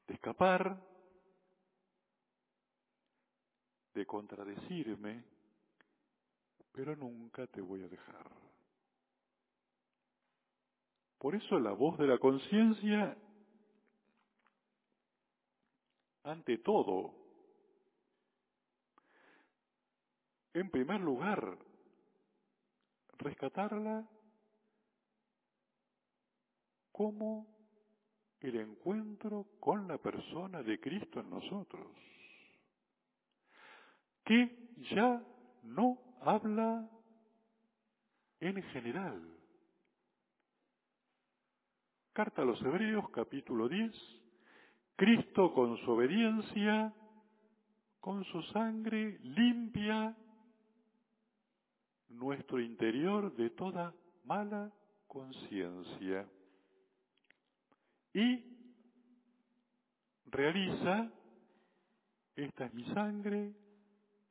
de 0.08 0.14
escapar, 0.14 0.80
de 3.98 4.06
contradecirme, 4.06 5.24
pero 6.72 6.96
nunca 6.96 7.48
te 7.48 7.60
voy 7.62 7.82
a 7.82 7.88
dejar. 7.88 8.30
Por 11.18 11.34
eso 11.34 11.60
la 11.60 11.72
voz 11.72 11.98
de 11.98 12.06
la 12.06 12.20
conciencia, 12.20 13.18
ante 16.22 16.60
todo, 16.60 17.16
en 20.54 20.70
primer 20.70 21.02
lugar, 21.02 21.58
rescatarla 23.18 24.08
como 26.92 27.48
el 28.42 28.58
encuentro 28.58 29.48
con 29.60 29.88
la 29.88 29.98
persona 29.98 30.62
de 30.62 30.80
Cristo 30.80 31.20
en 31.20 31.32
nosotros, 31.32 31.88
que 34.28 34.74
ya 34.92 35.24
no 35.64 35.98
habla 36.20 36.86
en 38.42 38.62
general. 38.74 39.22
Carta 42.12 42.42
a 42.42 42.46
los 42.46 42.62
Hebreos 42.62 43.10
capítulo 43.12 43.70
10, 43.70 43.94
Cristo 44.98 45.54
con 45.54 45.78
su 45.78 45.92
obediencia, 45.92 46.94
con 48.02 48.26
su 48.26 48.42
sangre 48.52 49.18
limpia 49.24 50.14
nuestro 52.10 52.60
interior 52.60 53.34
de 53.34 53.50
toda 53.52 53.94
mala 54.26 54.74
conciencia 55.08 56.28
y 58.14 58.44
realiza, 60.26 61.10
esta 62.36 62.66
es 62.66 62.74
mi 62.74 62.84
sangre 62.94 63.67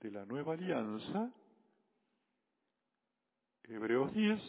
de 0.07 0.13
la 0.13 0.25
nueva 0.25 0.53
alianza, 0.53 1.33
Hebreos 3.65 4.15
10, 4.15 4.41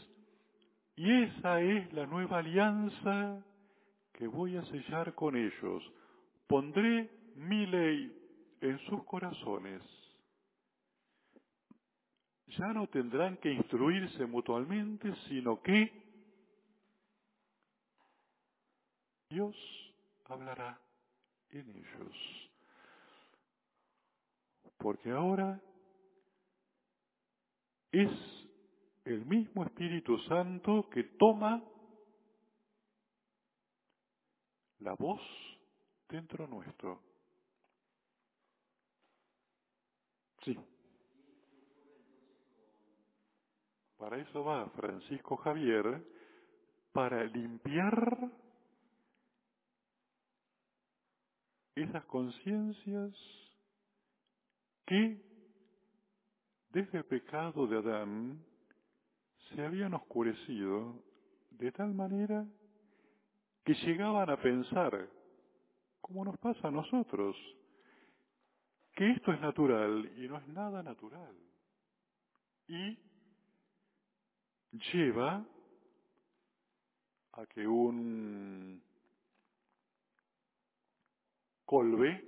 y 0.98 1.24
esa 1.24 1.62
es 1.62 1.92
la 1.94 2.06
nueva 2.06 2.38
alianza 2.38 3.44
que 4.14 4.28
voy 4.28 4.56
a 4.56 4.64
sellar 4.66 5.16
con 5.16 5.36
ellos. 5.36 5.84
Pondré 6.46 7.10
mi 7.38 7.66
ley 7.66 8.56
en 8.62 8.78
sus 8.86 9.04
corazones. 9.06 9.82
Ya 12.50 12.68
no 12.68 12.86
tendrán 12.86 13.38
que 13.38 13.52
instruirse 13.52 14.28
mutuamente, 14.28 15.12
sino 15.28 15.60
que 15.64 15.92
Dios 19.32 19.56
hablará 20.26 20.80
en 21.50 21.68
ellos. 21.68 22.47
Porque 24.78 25.12
ahora 25.12 25.62
es 27.92 28.10
el 29.06 29.26
mismo 29.26 29.64
Espíritu 29.64 30.18
Santo 30.28 30.90
que 30.90 31.04
toma 31.04 31.64
la 34.80 34.94
voz 34.94 35.22
dentro 36.10 36.48
nuestro. 36.48 37.02
Sí. 40.44 40.58
Para 43.98 44.18
eso 44.18 44.44
va 44.44 44.70
Francisco 44.70 45.38
Javier, 45.38 46.06
para 46.92 47.24
limpiar 47.24 48.32
esas 51.76 52.06
conciencias 52.06 53.14
que 54.88 55.22
desde 56.70 57.00
el 57.00 57.06
pecado 57.06 57.68
de 57.68 57.78
Adán 57.78 58.44
se 59.50 59.62
habían 59.64 59.94
oscurecido 59.94 61.04
de 61.52 61.72
tal 61.74 61.94
manera 61.94 62.48
que 63.64 63.74
llegaban 63.74 64.30
a 64.30 64.42
pensar, 64.42 65.10
como 66.00 66.24
nos 66.24 66.38
pasa 66.38 66.70
a 66.70 66.72
nosotros, 66.72 67.36
que 68.94 69.12
esto 69.12 69.34
es 69.34 69.42
natural 69.42 70.10
y 70.18 70.28
no 70.28 70.38
es 70.38 70.48
nada 70.48 70.82
natural. 70.82 71.36
Y 72.68 72.98
lleva 74.94 75.46
a 77.34 77.46
que 77.48 77.68
un 77.68 78.82
Colbe 81.66 82.27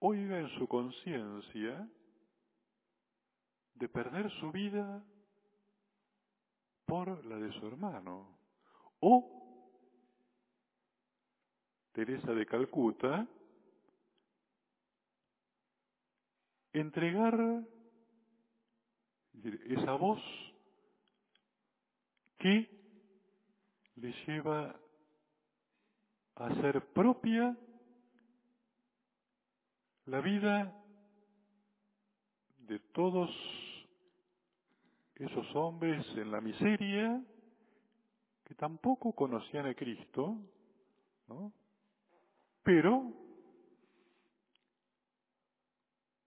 oiga 0.00 0.38
en 0.38 0.48
su 0.58 0.66
conciencia 0.68 1.88
de 3.74 3.88
perder 3.88 4.30
su 4.40 4.50
vida 4.50 5.04
por 6.84 7.24
la 7.26 7.36
de 7.36 7.52
su 7.52 7.66
hermano. 7.66 8.38
O 9.00 9.38
Teresa 11.92 12.32
de 12.32 12.46
Calcuta 12.46 13.26
entregar 16.72 17.64
esa 19.66 19.92
voz 19.92 20.20
que 22.38 22.68
le 23.96 24.12
lleva 24.26 24.74
hacer 26.36 26.92
propia 26.92 27.56
la 30.08 30.22
vida 30.22 30.72
de 32.60 32.78
todos 32.94 33.30
esos 35.16 35.54
hombres 35.54 36.06
en 36.16 36.30
la 36.30 36.40
miseria 36.40 37.22
que 38.44 38.54
tampoco 38.54 39.12
conocían 39.12 39.66
a 39.66 39.74
Cristo, 39.74 40.38
¿no? 41.28 41.52
pero 42.62 43.12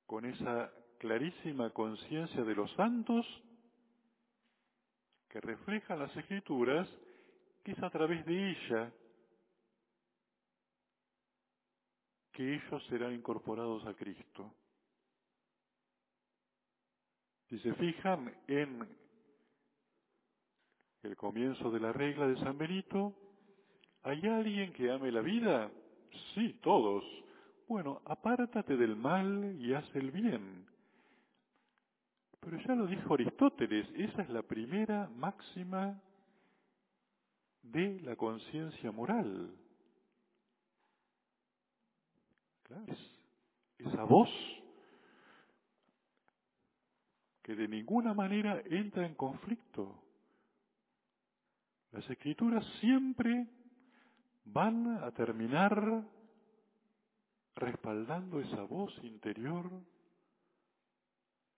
con 0.06 0.26
esa 0.26 0.72
clarísima 1.00 1.72
conciencia 1.72 2.44
de 2.44 2.54
los 2.54 2.72
santos 2.74 3.26
que 5.28 5.42
reflejan 5.42 5.98
las 5.98 6.16
escrituras, 6.16 6.88
que 7.64 7.72
es 7.72 7.82
a 7.82 7.90
través 7.90 8.24
de 8.28 8.52
ella 8.52 8.94
que 12.42 12.56
ellos 12.56 12.84
serán 12.90 13.14
incorporados 13.14 13.86
a 13.86 13.94
Cristo. 13.94 14.52
Si 17.48 17.60
se 17.60 17.72
fijan 17.76 18.34
en 18.48 18.88
el 21.04 21.16
comienzo 21.16 21.70
de 21.70 21.80
la 21.80 21.94
regla 21.94 22.26
de 22.26 22.38
San 22.38 22.58
Benito, 22.58 23.14
¿hay 24.02 24.26
alguien 24.26 24.74
que 24.74 24.90
ame 24.90 25.12
la 25.12 25.22
vida? 25.22 25.70
Sí, 26.34 26.60
todos. 26.64 27.04
Bueno, 27.68 28.02
apártate 28.06 28.76
del 28.76 28.96
mal 28.96 29.56
y 29.60 29.76
haz 29.76 29.86
el 29.96 30.10
bien. 30.10 30.66
Pero 32.40 32.58
ya 32.58 32.74
lo 32.74 32.88
dijo 32.88 33.14
Aristóteles, 33.14 33.88
esa 33.94 34.24
es 34.24 34.30
la 34.32 34.42
primera 34.42 35.08
máxima 35.16 36.02
de 37.62 38.00
la 38.02 38.16
conciencia 38.16 38.92
moral. 38.92 39.56
Esa 43.78 44.04
voz 44.04 44.30
que 47.42 47.56
de 47.56 47.68
ninguna 47.68 48.14
manera 48.14 48.62
entra 48.66 49.06
en 49.06 49.16
conflicto. 49.16 50.00
Las 51.92 52.10
escrituras 52.10 52.66
siempre 52.80 53.48
van 54.46 55.04
a 55.04 55.12
terminar 55.12 56.04
respaldando 57.56 58.40
esa 58.40 58.64
voz 58.64 58.94
interior 59.04 59.70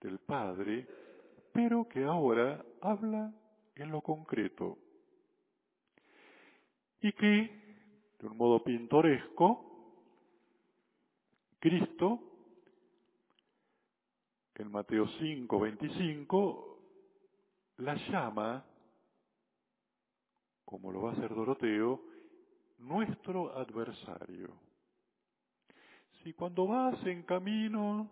del 0.02 0.20
Padre, 0.20 0.88
pero 1.52 1.88
que 1.88 2.04
ahora 2.04 2.64
habla 2.82 3.34
en 3.76 3.92
lo 3.92 4.02
concreto 4.02 4.78
y 7.02 7.12
que, 7.12 8.16
de 8.20 8.28
un 8.28 8.38
modo 8.38 8.64
pintoresco, 8.64 9.73
Cristo, 11.64 12.20
en 14.56 14.70
Mateo 14.70 15.08
5, 15.08 15.60
25, 15.62 16.80
la 17.78 17.96
llama, 18.10 18.66
como 20.66 20.92
lo 20.92 21.04
va 21.04 21.12
a 21.12 21.14
hacer 21.14 21.34
Doroteo, 21.34 22.02
nuestro 22.80 23.58
adversario. 23.58 24.50
Si 26.22 26.34
cuando 26.34 26.68
vas 26.68 27.02
en 27.06 27.24
camino, 27.24 28.12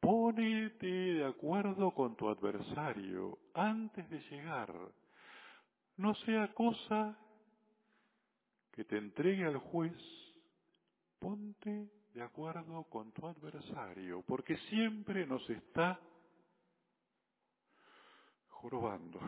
ponete 0.00 0.88
de 0.88 1.24
acuerdo 1.24 1.92
con 1.92 2.16
tu 2.16 2.28
adversario 2.28 3.38
antes 3.54 4.10
de 4.10 4.18
llegar. 4.28 4.74
No 5.96 6.16
sea 6.16 6.52
cosa 6.52 7.16
que 8.72 8.84
te 8.84 8.98
entregue 8.98 9.44
al 9.44 9.58
juez, 9.58 9.94
ponte 11.20 11.96
de 12.14 12.22
acuerdo 12.22 12.84
con 12.84 13.12
tu 13.12 13.26
adversario, 13.26 14.22
porque 14.22 14.56
siempre 14.68 15.26
nos 15.26 15.48
está 15.50 16.00
jorobando, 18.48 19.20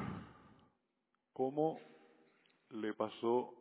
como 1.32 1.78
le 2.70 2.94
pasó 2.94 3.54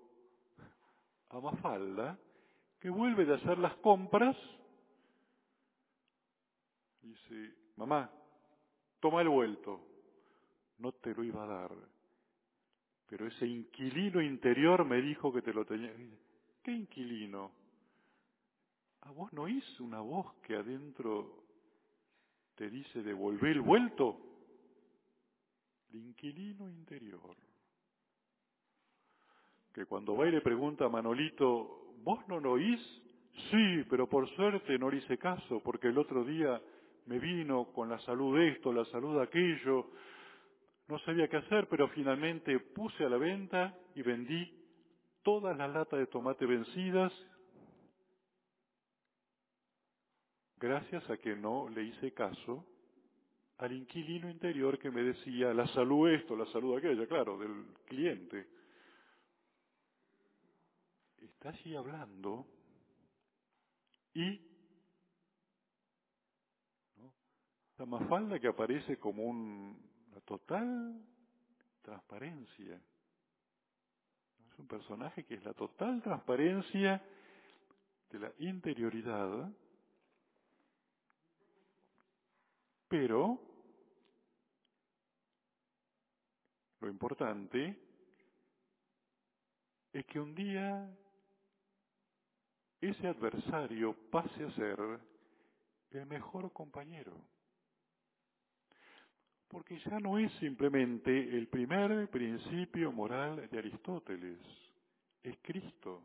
a 1.29 1.39
Mafalda, 1.39 2.17
que 2.79 2.89
vuelve 2.89 3.25
de 3.25 3.35
hacer 3.35 3.57
las 3.57 3.75
compras, 3.77 4.35
dice, 7.01 7.53
mamá, 7.75 8.09
toma 8.99 9.21
el 9.21 9.29
vuelto, 9.29 9.79
no 10.77 10.91
te 10.93 11.13
lo 11.13 11.23
iba 11.23 11.43
a 11.43 11.47
dar, 11.47 11.71
pero 13.07 13.27
ese 13.27 13.45
inquilino 13.45 14.21
interior 14.21 14.85
me 14.85 15.01
dijo 15.01 15.33
que 15.33 15.41
te 15.41 15.53
lo 15.53 15.65
tenía. 15.65 15.93
¿Qué 16.63 16.71
inquilino? 16.71 17.58
¿A 19.01 19.11
vos 19.11 19.31
no 19.33 19.43
oís 19.43 19.79
una 19.79 20.01
voz 20.01 20.33
que 20.41 20.55
adentro 20.55 21.45
te 22.55 22.69
dice 22.69 23.01
devolver 23.01 23.51
el 23.51 23.61
vuelto? 23.61 24.17
El 25.91 26.01
inquilino 26.01 26.69
interior. 26.69 27.35
Que 29.73 29.85
cuando 29.85 30.15
va 30.15 30.27
y 30.27 30.31
le 30.31 30.41
pregunta 30.41 30.85
a 30.85 30.89
Manolito, 30.89 31.95
¿vos 32.03 32.27
no 32.27 32.39
lo 32.39 32.53
oís? 32.53 32.79
Sí, 33.49 33.83
pero 33.89 34.07
por 34.07 34.27
suerte 34.35 34.77
no 34.77 34.89
le 34.89 34.97
hice 34.97 35.17
caso, 35.17 35.61
porque 35.63 35.87
el 35.87 35.97
otro 35.97 36.25
día 36.25 36.61
me 37.05 37.19
vino 37.19 37.71
con 37.71 37.89
la 37.89 37.99
salud 37.99 38.37
de 38.37 38.49
esto, 38.49 38.73
la 38.73 38.85
salud 38.85 39.15
de 39.15 39.23
aquello, 39.23 39.89
no 40.87 40.99
sabía 40.99 41.27
qué 41.27 41.37
hacer, 41.37 41.67
pero 41.69 41.87
finalmente 41.89 42.59
puse 42.59 43.05
a 43.05 43.09
la 43.09 43.17
venta 43.17 43.77
y 43.95 44.01
vendí 44.01 44.51
todas 45.23 45.55
las 45.55 45.71
latas 45.71 45.99
de 45.99 46.07
tomate 46.07 46.45
vencidas 46.45 47.13
gracias 50.59 51.09
a 51.09 51.17
que 51.17 51.35
no 51.35 51.69
le 51.69 51.83
hice 51.83 52.13
caso 52.13 52.65
al 53.57 53.73
inquilino 53.73 54.29
interior 54.29 54.77
que 54.77 54.91
me 54.91 55.03
decía 55.03 55.53
la 55.53 55.67
salud 55.67 56.09
esto, 56.09 56.35
la 56.35 56.45
salud 56.47 56.77
aquella, 56.77 57.07
claro, 57.07 57.37
del 57.37 57.73
cliente. 57.85 58.47
Está 61.17 61.49
allí 61.49 61.75
hablando 61.75 62.45
y 64.13 64.41
la 67.77 67.85
mafalda 67.85 68.39
que 68.39 68.47
aparece 68.47 68.97
como 68.97 69.23
un, 69.23 69.77
una 70.11 70.21
total 70.21 71.01
transparencia. 71.81 72.81
Es 74.51 74.59
un 74.59 74.67
personaje 74.67 75.25
que 75.25 75.35
es 75.35 75.43
la 75.43 75.53
total 75.53 76.01
transparencia 76.01 77.01
de 78.09 78.19
la 78.19 78.31
interioridad 78.39 79.49
Pero 82.89 83.39
lo 86.81 86.89
importante 86.89 87.79
es 89.93 90.05
que 90.07 90.19
un 90.19 90.33
día 90.33 90.89
ese 92.81 93.07
adversario 93.07 93.95
pase 94.09 94.43
a 94.43 94.51
ser 94.55 94.79
el 95.91 96.05
mejor 96.07 96.51
compañero. 96.51 97.13
Porque 99.47 99.79
ya 99.79 99.99
no 99.99 100.17
es 100.17 100.31
simplemente 100.39 101.11
el 101.11 101.47
primer 101.47 102.09
principio 102.09 102.91
moral 102.91 103.49
de 103.49 103.57
Aristóteles, 103.57 104.39
es 105.21 105.37
Cristo, 105.43 106.01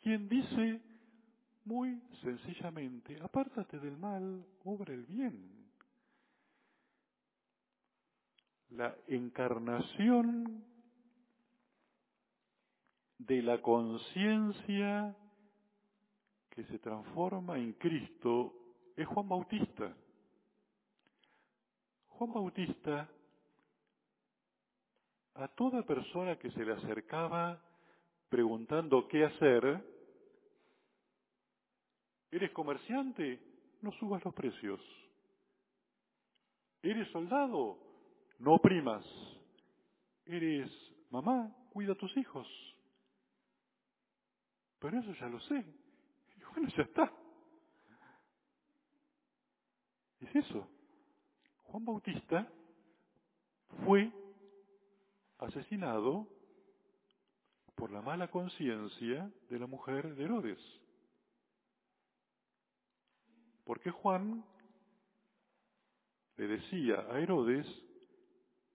quien 0.00 0.28
dice 0.28 0.80
muy 1.64 2.00
sencillamente, 2.22 3.18
apártate 3.20 3.78
del 3.80 3.96
mal, 3.96 4.46
obra 4.62 4.94
el 4.94 5.04
bien 5.06 5.63
la 8.76 8.94
encarnación 9.06 10.64
de 13.18 13.42
la 13.42 13.62
conciencia 13.62 15.16
que 16.50 16.64
se 16.64 16.78
transforma 16.80 17.56
en 17.56 17.74
Cristo 17.74 18.52
es 18.96 19.06
Juan 19.06 19.28
Bautista. 19.28 19.94
Juan 22.08 22.32
Bautista, 22.32 23.08
a 25.34 25.48
toda 25.48 25.82
persona 25.82 26.36
que 26.38 26.50
se 26.50 26.64
le 26.64 26.72
acercaba 26.72 27.60
preguntando 28.28 29.06
qué 29.06 29.24
hacer, 29.24 29.84
¿eres 32.30 32.50
comerciante? 32.52 33.40
No 33.82 33.92
subas 33.92 34.24
los 34.24 34.34
precios. 34.34 34.80
¿Eres 36.82 37.08
soldado? 37.12 37.83
No 38.38 38.58
primas. 38.58 39.04
Eres 40.26 40.70
mamá, 41.10 41.54
cuida 41.72 41.92
a 41.92 41.96
tus 41.96 42.16
hijos. 42.16 42.46
Pero 44.78 44.98
eso 44.98 45.12
ya 45.14 45.28
lo 45.28 45.40
sé. 45.40 45.64
Y 46.36 46.44
bueno, 46.52 46.68
ya 46.76 46.82
está. 46.82 47.12
Es 50.20 50.36
eso. 50.36 50.68
Juan 51.64 51.84
Bautista 51.84 52.50
fue 53.84 54.10
asesinado 55.38 56.28
por 57.74 57.90
la 57.90 58.00
mala 58.00 58.30
conciencia 58.30 59.30
de 59.50 59.58
la 59.58 59.66
mujer 59.66 60.14
de 60.14 60.24
Herodes. 60.24 60.58
Porque 63.64 63.90
Juan 63.90 64.44
le 66.36 66.46
decía 66.46 67.06
a 67.10 67.18
Herodes 67.18 67.66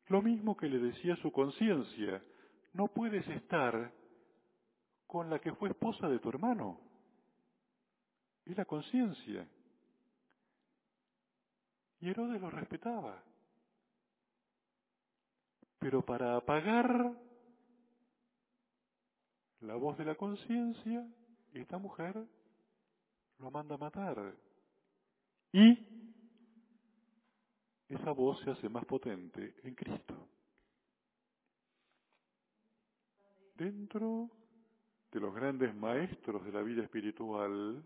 lo 0.09 0.21
mismo 0.21 0.57
que 0.57 0.67
le 0.67 0.79
decía 0.79 1.15
su 1.17 1.31
conciencia, 1.31 2.21
no 2.73 2.87
puedes 2.87 3.27
estar 3.27 3.93
con 5.07 5.29
la 5.29 5.39
que 5.39 5.53
fue 5.53 5.69
esposa 5.69 6.07
de 6.07 6.19
tu 6.19 6.29
hermano. 6.29 6.79
Es 8.45 8.57
la 8.57 8.65
conciencia. 8.65 9.47
Y 12.01 12.09
Herodes 12.09 12.41
lo 12.41 12.49
respetaba. 12.49 13.23
Pero 15.79 16.03
para 16.03 16.35
apagar 16.35 17.13
la 19.61 19.75
voz 19.75 19.97
de 19.97 20.05
la 20.05 20.15
conciencia, 20.15 21.07
esta 21.53 21.77
mujer 21.77 22.25
lo 23.37 23.51
manda 23.51 23.75
a 23.75 23.77
matar. 23.77 24.35
Y 25.51 25.98
esa 27.89 28.11
voz 28.11 28.39
se 28.41 28.51
hace 28.51 28.69
más 28.69 28.85
potente 28.85 29.55
en 29.63 29.73
Cristo. 29.73 30.27
Dentro 33.55 34.29
de 35.11 35.19
los 35.19 35.33
grandes 35.33 35.75
maestros 35.75 36.45
de 36.45 36.51
la 36.51 36.61
vida 36.61 36.83
espiritual 36.83 37.83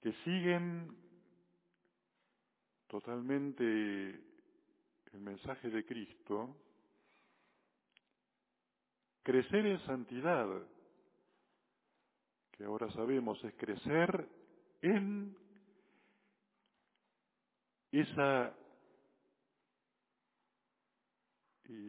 que 0.00 0.12
siguen 0.24 0.94
totalmente 2.88 3.54
el 5.12 5.20
mensaje 5.20 5.70
de 5.70 5.84
Cristo, 5.86 6.56
crecer 9.22 9.64
en 9.64 9.78
santidad, 9.86 10.46
que 12.50 12.64
ahora 12.64 12.90
sabemos 12.92 13.42
es 13.44 13.54
crecer 13.54 14.28
en 14.82 15.43
esa 18.00 18.54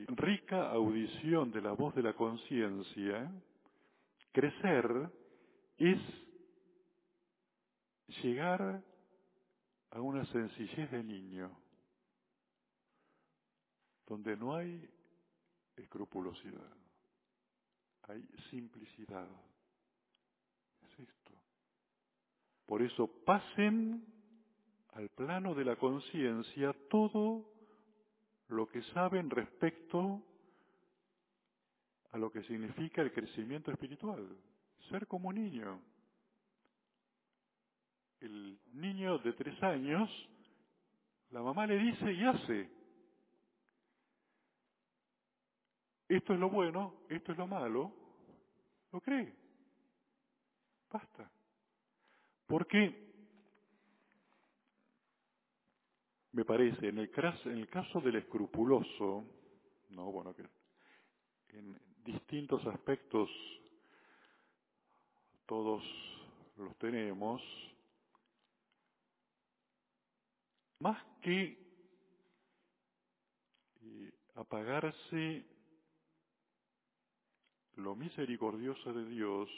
rica 0.08 0.72
audición 0.72 1.51
de 1.51 1.62
la 1.62 1.72
voz 1.72 1.95
de 1.95 2.03
la 2.03 2.14
conciencia 2.14 3.32
crecer 4.32 5.10
es 5.78 5.99
llegar 8.22 8.84
a 9.91 10.01
una 10.01 10.26
sencillez 10.26 10.91
de 10.91 11.03
niño, 11.03 11.49
donde 14.06 14.38
no 14.38 14.56
hay 14.56 14.89
escrupulosidad, 15.76 16.72
hay 18.03 18.22
simplicidad. 18.49 19.28
Es 20.84 20.99
esto. 20.99 21.32
Por 22.66 22.82
eso 22.82 23.08
pasen 23.26 24.14
al 24.96 25.10
plano 25.10 25.54
de 25.54 25.66
la 25.66 25.76
conciencia 25.76 26.74
todo 26.89 27.46
lo 28.48 28.68
que 28.68 28.82
saben 28.93 29.30
respecto 29.30 30.24
a 32.12 32.18
lo 32.18 32.32
que 32.32 32.41
significa 32.43 33.02
el 33.02 33.12
crecimiento 33.12 33.72
espiritual, 33.72 34.26
ser 34.89 35.06
como 35.06 35.34
niño. 35.34 35.82
El 38.22 38.58
niño 38.72 39.18
de 39.18 39.34
tres 39.34 39.62
años, 39.62 40.10
la 41.32 41.41
mamá 41.41 41.68
le 41.68 41.78
dice 41.78 42.14
y 42.14 42.24
hace. 42.24 42.70
Esto 46.08 46.34
es 46.34 46.39
lo 46.39 46.50
bueno, 46.50 47.02
esto 47.10 47.34
es 47.34 47.38
lo 47.38 47.48
malo, 47.48 47.91
lo 48.93 49.02
cree. 49.02 49.36
Basta. 50.89 51.30
Porque 52.48 53.05
me 56.36 56.43
parece, 56.43 56.89
en 56.89 56.97
el, 56.97 57.09
en 57.45 57.57
el 57.59 57.69
caso 57.69 58.01
del 58.01 58.17
escrupuloso, 58.17 59.23
no, 59.91 60.11
bueno, 60.11 60.36
que 60.36 60.43
en 61.57 61.79
distintos 62.03 62.65
aspectos 62.67 63.29
todos 65.45 65.81
los 66.57 66.77
tenemos, 66.77 67.41
más 70.79 71.01
que 71.21 71.57
eh, 73.81 74.13
apagarse 74.36 75.45
lo 77.77 77.95
misericordioso 77.95 78.91
de 78.91 79.05
Dios, 79.05 79.49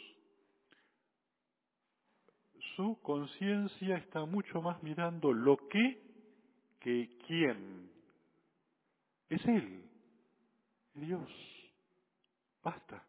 su 2.75 3.01
conciencia 3.01 3.97
está 3.97 4.25
mucho 4.25 4.61
más 4.61 4.83
mirando 4.83 5.33
lo 5.33 5.57
que 5.69 6.06
que 6.79 7.17
quién 7.25 7.89
es 9.29 9.45
Él, 9.45 9.83
Dios. 10.93 11.29
Basta. 12.63 13.03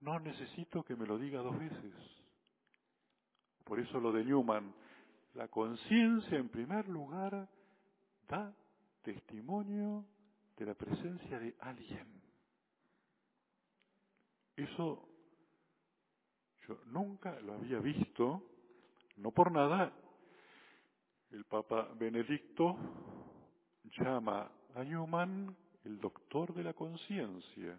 No 0.00 0.18
necesito 0.20 0.82
que 0.82 0.96
me 0.96 1.06
lo 1.06 1.18
diga 1.18 1.40
dos 1.40 1.58
veces. 1.58 1.94
Por 3.64 3.80
eso 3.80 3.98
lo 3.98 4.12
de 4.12 4.24
Newman, 4.24 4.72
la 5.34 5.48
conciencia 5.48 6.38
en 6.38 6.48
primer 6.48 6.88
lugar 6.88 7.48
da 8.28 8.54
testimonio 9.02 10.04
de 10.56 10.66
la 10.66 10.74
presencia 10.74 11.38
de 11.38 11.54
alguien. 11.60 12.06
Eso 14.56 15.08
yo 16.66 16.80
nunca 16.86 17.38
lo 17.40 17.54
había 17.54 17.78
visto, 17.78 18.42
no 19.16 19.30
por 19.30 19.52
nada 19.52 19.92
el 21.30 21.44
Papa 21.44 21.88
Benedicto 21.98 22.76
llama 23.98 24.50
a 24.74 24.84
Newman 24.84 25.54
el 25.84 25.98
doctor 26.00 26.52
de 26.54 26.64
la 26.64 26.74
conciencia, 26.74 27.78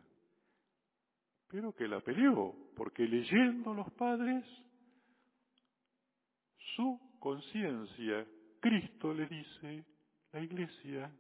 pero 1.48 1.74
que 1.76 1.88
la 1.88 2.00
peleó, 2.00 2.56
porque 2.76 3.04
leyendo 3.04 3.74
los 3.74 3.92
padres, 3.94 4.46
su 6.76 7.00
conciencia, 7.20 8.26
Cristo 8.60 9.14
le 9.14 9.28
dice, 9.28 9.86
la 10.32 10.42
iglesia 10.42 11.12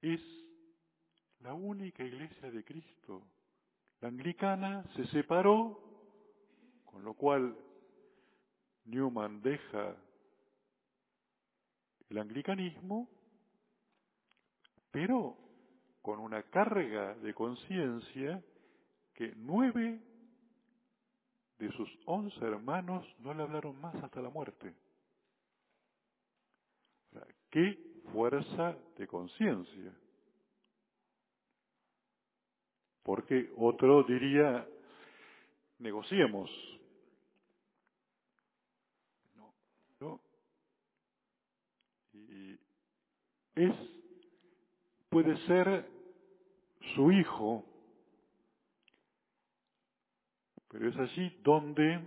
es 0.00 0.20
la 1.40 1.54
única 1.54 2.02
iglesia 2.04 2.50
de 2.50 2.64
Cristo. 2.64 3.22
La 4.00 4.08
anglicana 4.08 4.84
se 4.94 5.04
separó, 5.06 5.78
con 6.84 7.04
lo 7.04 7.14
cual 7.14 7.56
Newman 8.90 9.40
deja 9.40 9.96
el 12.08 12.18
anglicanismo, 12.18 13.08
pero 14.90 15.36
con 16.02 16.18
una 16.18 16.42
carga 16.44 17.14
de 17.16 17.32
conciencia 17.34 18.42
que 19.14 19.32
nueve 19.36 20.00
de 21.58 21.70
sus 21.72 21.88
once 22.06 22.42
hermanos 22.44 23.06
no 23.20 23.34
le 23.34 23.42
hablaron 23.42 23.80
más 23.80 23.94
hasta 24.02 24.20
la 24.20 24.30
muerte. 24.30 24.74
¿Qué 27.50 28.02
fuerza 28.12 28.76
de 28.96 29.06
conciencia? 29.06 29.92
Porque 33.02 33.52
otro 33.56 34.04
diría, 34.04 34.66
negociemos, 35.78 36.50
es, 43.54 43.74
puede 45.08 45.36
ser 45.46 45.88
su 46.94 47.10
hijo, 47.12 47.64
pero 50.68 50.88
es 50.88 50.96
allí 50.96 51.40
donde 51.42 52.00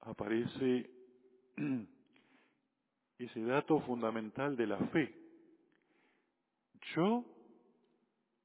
aparece 0.00 0.90
ese 3.18 3.40
dato 3.42 3.80
fundamental 3.80 4.56
de 4.56 4.66
la 4.66 4.78
fe. 4.88 5.14
Yo 6.94 7.24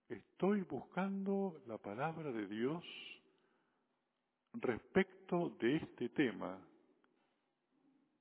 estoy 0.09 0.61
buscando 0.61 1.61
la 1.67 1.77
palabra 1.77 2.31
de 2.31 2.47
Dios 2.47 2.83
respecto 4.53 5.49
de 5.59 5.77
este 5.77 6.09
tema. 6.09 6.59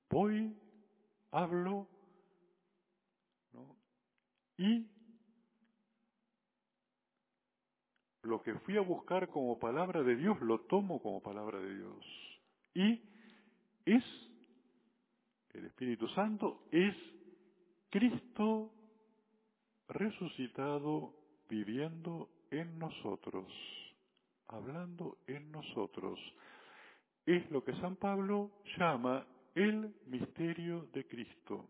Voy, 0.09 0.55
hablo 1.31 1.87
y 4.59 4.85
lo 8.23 8.41
que 8.43 8.53
fui 8.55 8.75
a 8.75 8.81
buscar 8.81 9.29
como 9.29 9.57
palabra 9.57 10.03
de 10.03 10.17
Dios 10.17 10.39
lo 10.41 10.59
tomo 10.59 11.01
como 11.01 11.23
palabra 11.23 11.59
de 11.59 11.75
Dios. 11.75 12.05
Y 12.73 13.01
es 13.85 14.03
el 15.53 15.65
Espíritu 15.65 16.09
Santo, 16.09 16.65
es 16.71 16.93
Cristo 17.89 18.73
resucitado 19.87 21.13
viviendo 21.47 22.29
en 22.51 22.77
nosotros, 22.77 23.47
hablando 24.47 25.19
en 25.25 25.53
nosotros. 25.53 26.19
Es 27.25 27.49
lo 27.49 27.63
que 27.63 27.73
San 27.79 27.95
Pablo 27.95 28.51
llama 28.77 29.25
el 29.55 29.95
misterio 30.07 30.89
de 30.93 31.07
Cristo. 31.07 31.65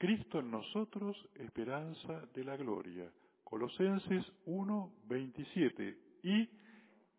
Cristo 0.00 0.38
en 0.38 0.50
nosotros, 0.50 1.14
esperanza 1.34 2.26
de 2.32 2.42
la 2.42 2.56
gloria. 2.56 3.12
Colosenses 3.44 4.24
1, 4.46 4.92
27. 5.04 5.98
Y 6.22 6.48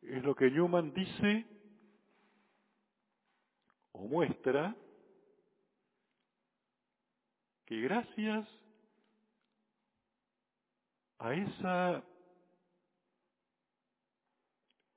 es 0.01 0.23
lo 0.23 0.33
que 0.33 0.49
Newman 0.49 0.91
dice 0.91 1.45
o 3.91 4.07
muestra 4.07 4.75
que 7.67 7.81
gracias 7.81 8.49
a 11.19 11.35
esa 11.35 12.03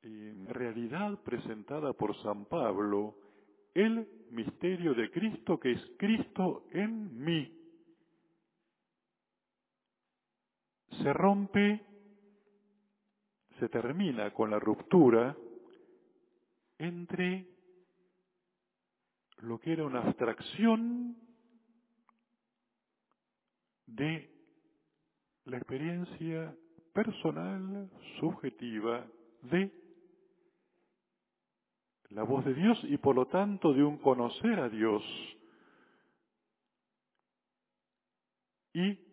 eh, 0.01 0.35
realidad 0.49 1.22
presentada 1.22 1.93
por 1.93 2.16
San 2.22 2.47
Pablo, 2.47 3.14
el 3.74 4.09
misterio 4.30 4.95
de 4.95 5.11
Cristo 5.11 5.61
que 5.61 5.72
es 5.72 5.82
Cristo 5.99 6.66
en 6.70 7.22
mí, 7.22 7.64
se 11.03 11.13
rompe, 11.13 11.81
se 13.59 13.69
termina 13.69 14.33
con 14.33 14.51
la 14.51 14.59
ruptura 14.59 15.37
entre 16.79 17.47
lo 19.39 19.59
que 19.59 19.73
era 19.73 19.85
una 19.85 20.01
abstracción 20.01 21.17
de 23.87 24.31
la 25.45 25.59
experiencia 25.59 26.57
personal, 26.93 27.91
subjetiva, 28.19 29.07
de 29.43 29.71
la 32.11 32.23
voz 32.23 32.45
de 32.45 32.55
Dios 32.55 32.79
y 32.85 32.97
por 32.97 33.15
lo 33.15 33.27
tanto 33.27 33.73
de 33.73 33.83
un 33.83 33.99
conocer 33.99 34.61
a 34.61 34.69
Dios 34.69 35.03
y 38.73 39.04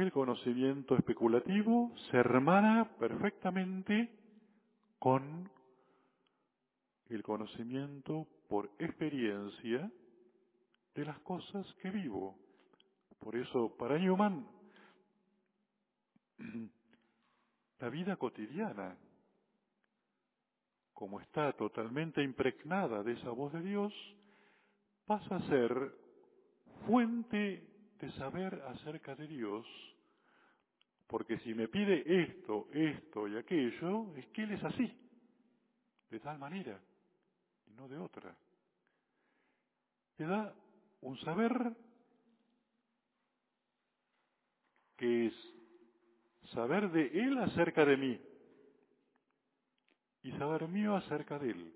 el 0.00 0.12
conocimiento 0.12 0.96
especulativo 0.96 1.92
se 2.10 2.18
hermana 2.18 2.88
perfectamente 2.98 4.12
con 4.98 5.50
el 7.08 7.22
conocimiento 7.22 8.26
por 8.48 8.70
experiencia 8.78 9.90
de 10.94 11.04
las 11.04 11.18
cosas 11.20 11.66
que 11.82 11.90
vivo. 11.90 12.36
Por 13.18 13.36
eso, 13.36 13.76
para 13.76 13.98
Newman, 13.98 14.46
la 17.80 17.88
vida 17.88 18.16
cotidiana, 18.16 18.96
como 20.92 21.20
está 21.20 21.52
totalmente 21.52 22.22
impregnada 22.22 23.02
de 23.02 23.12
esa 23.12 23.30
voz 23.30 23.52
de 23.52 23.62
Dios, 23.62 23.92
pasa 25.06 25.36
a 25.36 25.48
ser 25.48 25.92
fuente 26.86 27.67
de 28.00 28.10
saber 28.12 28.54
acerca 28.68 29.14
de 29.14 29.26
Dios, 29.26 29.66
porque 31.06 31.38
si 31.38 31.54
me 31.54 31.68
pide 31.68 32.22
esto, 32.22 32.68
esto 32.72 33.26
y 33.26 33.36
aquello, 33.36 34.14
es 34.16 34.26
que 34.28 34.42
Él 34.42 34.52
es 34.52 34.64
así, 34.64 34.92
de 36.10 36.20
tal 36.20 36.38
manera 36.38 36.80
y 37.66 37.72
no 37.74 37.88
de 37.88 37.98
otra. 37.98 38.34
Te 40.16 40.24
da 40.24 40.54
un 41.00 41.18
saber 41.20 41.76
que 44.96 45.26
es 45.26 45.34
saber 46.52 46.90
de 46.90 47.06
Él 47.06 47.38
acerca 47.38 47.84
de 47.84 47.96
mí 47.96 48.20
y 50.22 50.32
saber 50.32 50.68
mío 50.68 50.96
acerca 50.96 51.38
de 51.38 51.50
Él. 51.50 51.74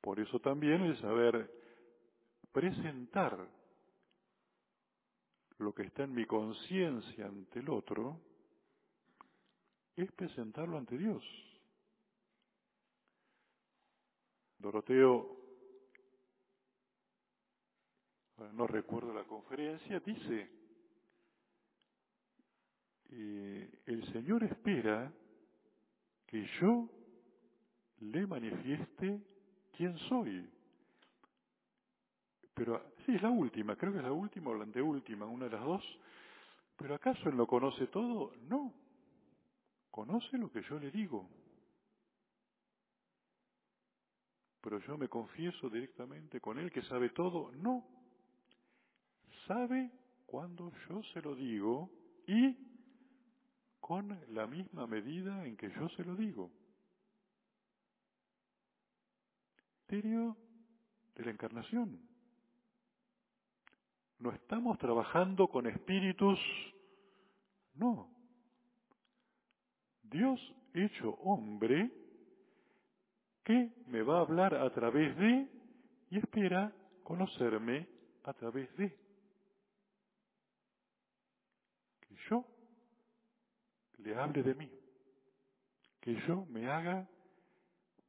Por 0.00 0.18
eso 0.18 0.40
también 0.40 0.82
el 0.82 0.98
saber 1.00 1.59
presentar 2.52 3.48
lo 5.58 5.74
que 5.74 5.82
está 5.82 6.04
en 6.04 6.14
mi 6.14 6.26
conciencia 6.26 7.26
ante 7.26 7.60
el 7.60 7.68
otro 7.68 8.20
es 9.96 10.10
presentarlo 10.12 10.78
ante 10.78 10.96
Dios. 10.96 11.22
Doroteo, 14.58 15.36
no 18.52 18.66
recuerdo 18.66 19.12
la 19.12 19.24
conferencia, 19.24 20.00
dice, 20.00 20.50
eh, 23.10 23.82
el 23.86 24.12
Señor 24.12 24.44
espera 24.44 25.12
que 26.26 26.46
yo 26.60 26.88
le 28.00 28.26
manifieste 28.26 29.20
quién 29.76 29.96
soy. 30.08 30.48
Pero 32.60 32.92
sí, 33.06 33.14
es 33.14 33.22
la 33.22 33.30
última, 33.30 33.74
creo 33.74 33.90
que 33.90 34.00
es 34.00 34.04
la 34.04 34.12
última 34.12 34.50
o 34.50 34.54
la 34.54 34.64
anteúltima, 34.64 35.24
una 35.24 35.46
de 35.46 35.52
las 35.52 35.64
dos. 35.64 35.82
Pero 36.76 36.94
¿acaso 36.94 37.30
Él 37.30 37.36
lo 37.38 37.46
conoce 37.46 37.86
todo? 37.86 38.34
No. 38.50 38.74
Conoce 39.90 40.36
lo 40.36 40.52
que 40.52 40.60
yo 40.64 40.78
le 40.78 40.90
digo. 40.90 41.26
Pero 44.60 44.78
yo 44.80 44.98
me 44.98 45.08
confieso 45.08 45.70
directamente 45.70 46.38
con 46.38 46.58
Él 46.58 46.70
que 46.70 46.82
sabe 46.82 47.08
todo. 47.08 47.50
No. 47.52 47.82
Sabe 49.46 49.90
cuando 50.26 50.70
yo 50.86 51.02
se 51.14 51.22
lo 51.22 51.34
digo 51.34 51.90
y 52.26 52.58
con 53.80 54.20
la 54.34 54.46
misma 54.46 54.86
medida 54.86 55.46
en 55.46 55.56
que 55.56 55.70
yo 55.70 55.88
se 55.96 56.04
lo 56.04 56.14
digo. 56.14 56.50
Misterio 59.88 60.36
de 61.14 61.24
la 61.24 61.30
encarnación. 61.30 62.09
No 64.20 64.32
estamos 64.32 64.78
trabajando 64.78 65.48
con 65.48 65.66
espíritus, 65.66 66.38
no. 67.74 68.08
Dios 70.02 70.38
hecho 70.74 71.10
hombre 71.22 71.90
que 73.44 73.72
me 73.86 74.02
va 74.02 74.18
a 74.18 74.20
hablar 74.20 74.54
a 74.54 74.70
través 74.70 75.16
de 75.16 75.48
y 76.10 76.18
espera 76.18 76.72
conocerme 77.02 77.88
a 78.24 78.34
través 78.34 78.76
de. 78.76 78.90
Que 82.00 82.16
yo 82.28 82.44
le 83.98 84.14
hable 84.16 84.42
de 84.42 84.54
mí, 84.54 84.70
que 86.00 86.14
yo 86.26 86.44
me 86.46 86.68
haga 86.68 87.08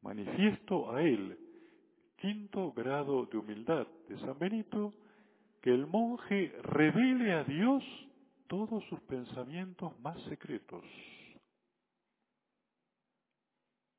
manifiesto 0.02 0.92
a 0.92 1.02
Él. 1.02 1.38
Quinto 2.18 2.72
grado 2.74 3.26
de 3.26 3.38
humildad 3.38 3.88
de 4.08 4.20
San 4.20 4.38
Benito, 4.38 4.94
que 5.62 5.72
el 5.72 5.86
monje 5.88 6.50
revele 6.64 7.34
a 7.34 7.44
Dios 7.44 7.84
todos 8.48 8.84
sus 8.86 9.00
pensamientos 9.02 9.98
más 10.00 10.22
secretos, 10.24 10.84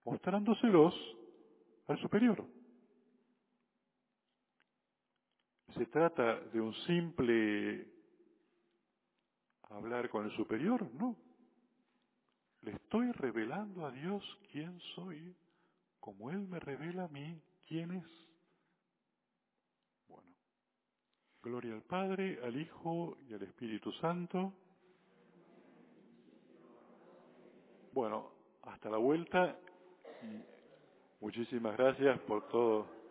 mostrándoselos 0.05 0.95
al 1.87 1.99
superior. 2.01 2.45
¿Se 5.75 5.87
trata 5.87 6.39
de 6.53 6.61
un 6.61 6.75
simple 6.87 7.87
hablar 9.71 10.11
con 10.11 10.27
el 10.27 10.37
superior? 10.37 10.87
No. 10.95 11.17
Le 12.63 12.73
estoy 12.73 13.11
revelando 13.13 13.87
a 13.87 13.91
Dios 13.91 14.23
quién 14.51 14.79
soy, 14.95 15.35
como 15.99 16.31
Él 16.31 16.47
me 16.47 16.61
revela 16.61 17.05
a 17.05 17.09
mí 17.09 17.41
quién 17.67 17.91
es. 17.93 18.07
Bueno, 20.09 20.29
gloria 21.43 21.75
al 21.75 21.83
Padre, 21.83 22.39
al 22.45 22.61
Hijo 22.61 23.17
y 23.29 23.35
al 23.35 23.43
Espíritu 23.43 23.93
Santo. 23.93 24.53
Bueno, 27.93 28.31
hasta 28.63 28.89
la 28.89 28.99
vuelta 28.99 29.57
muchísimas 31.21 31.77
gracias 31.77 32.19
por 32.21 32.49
todo. 32.49 33.02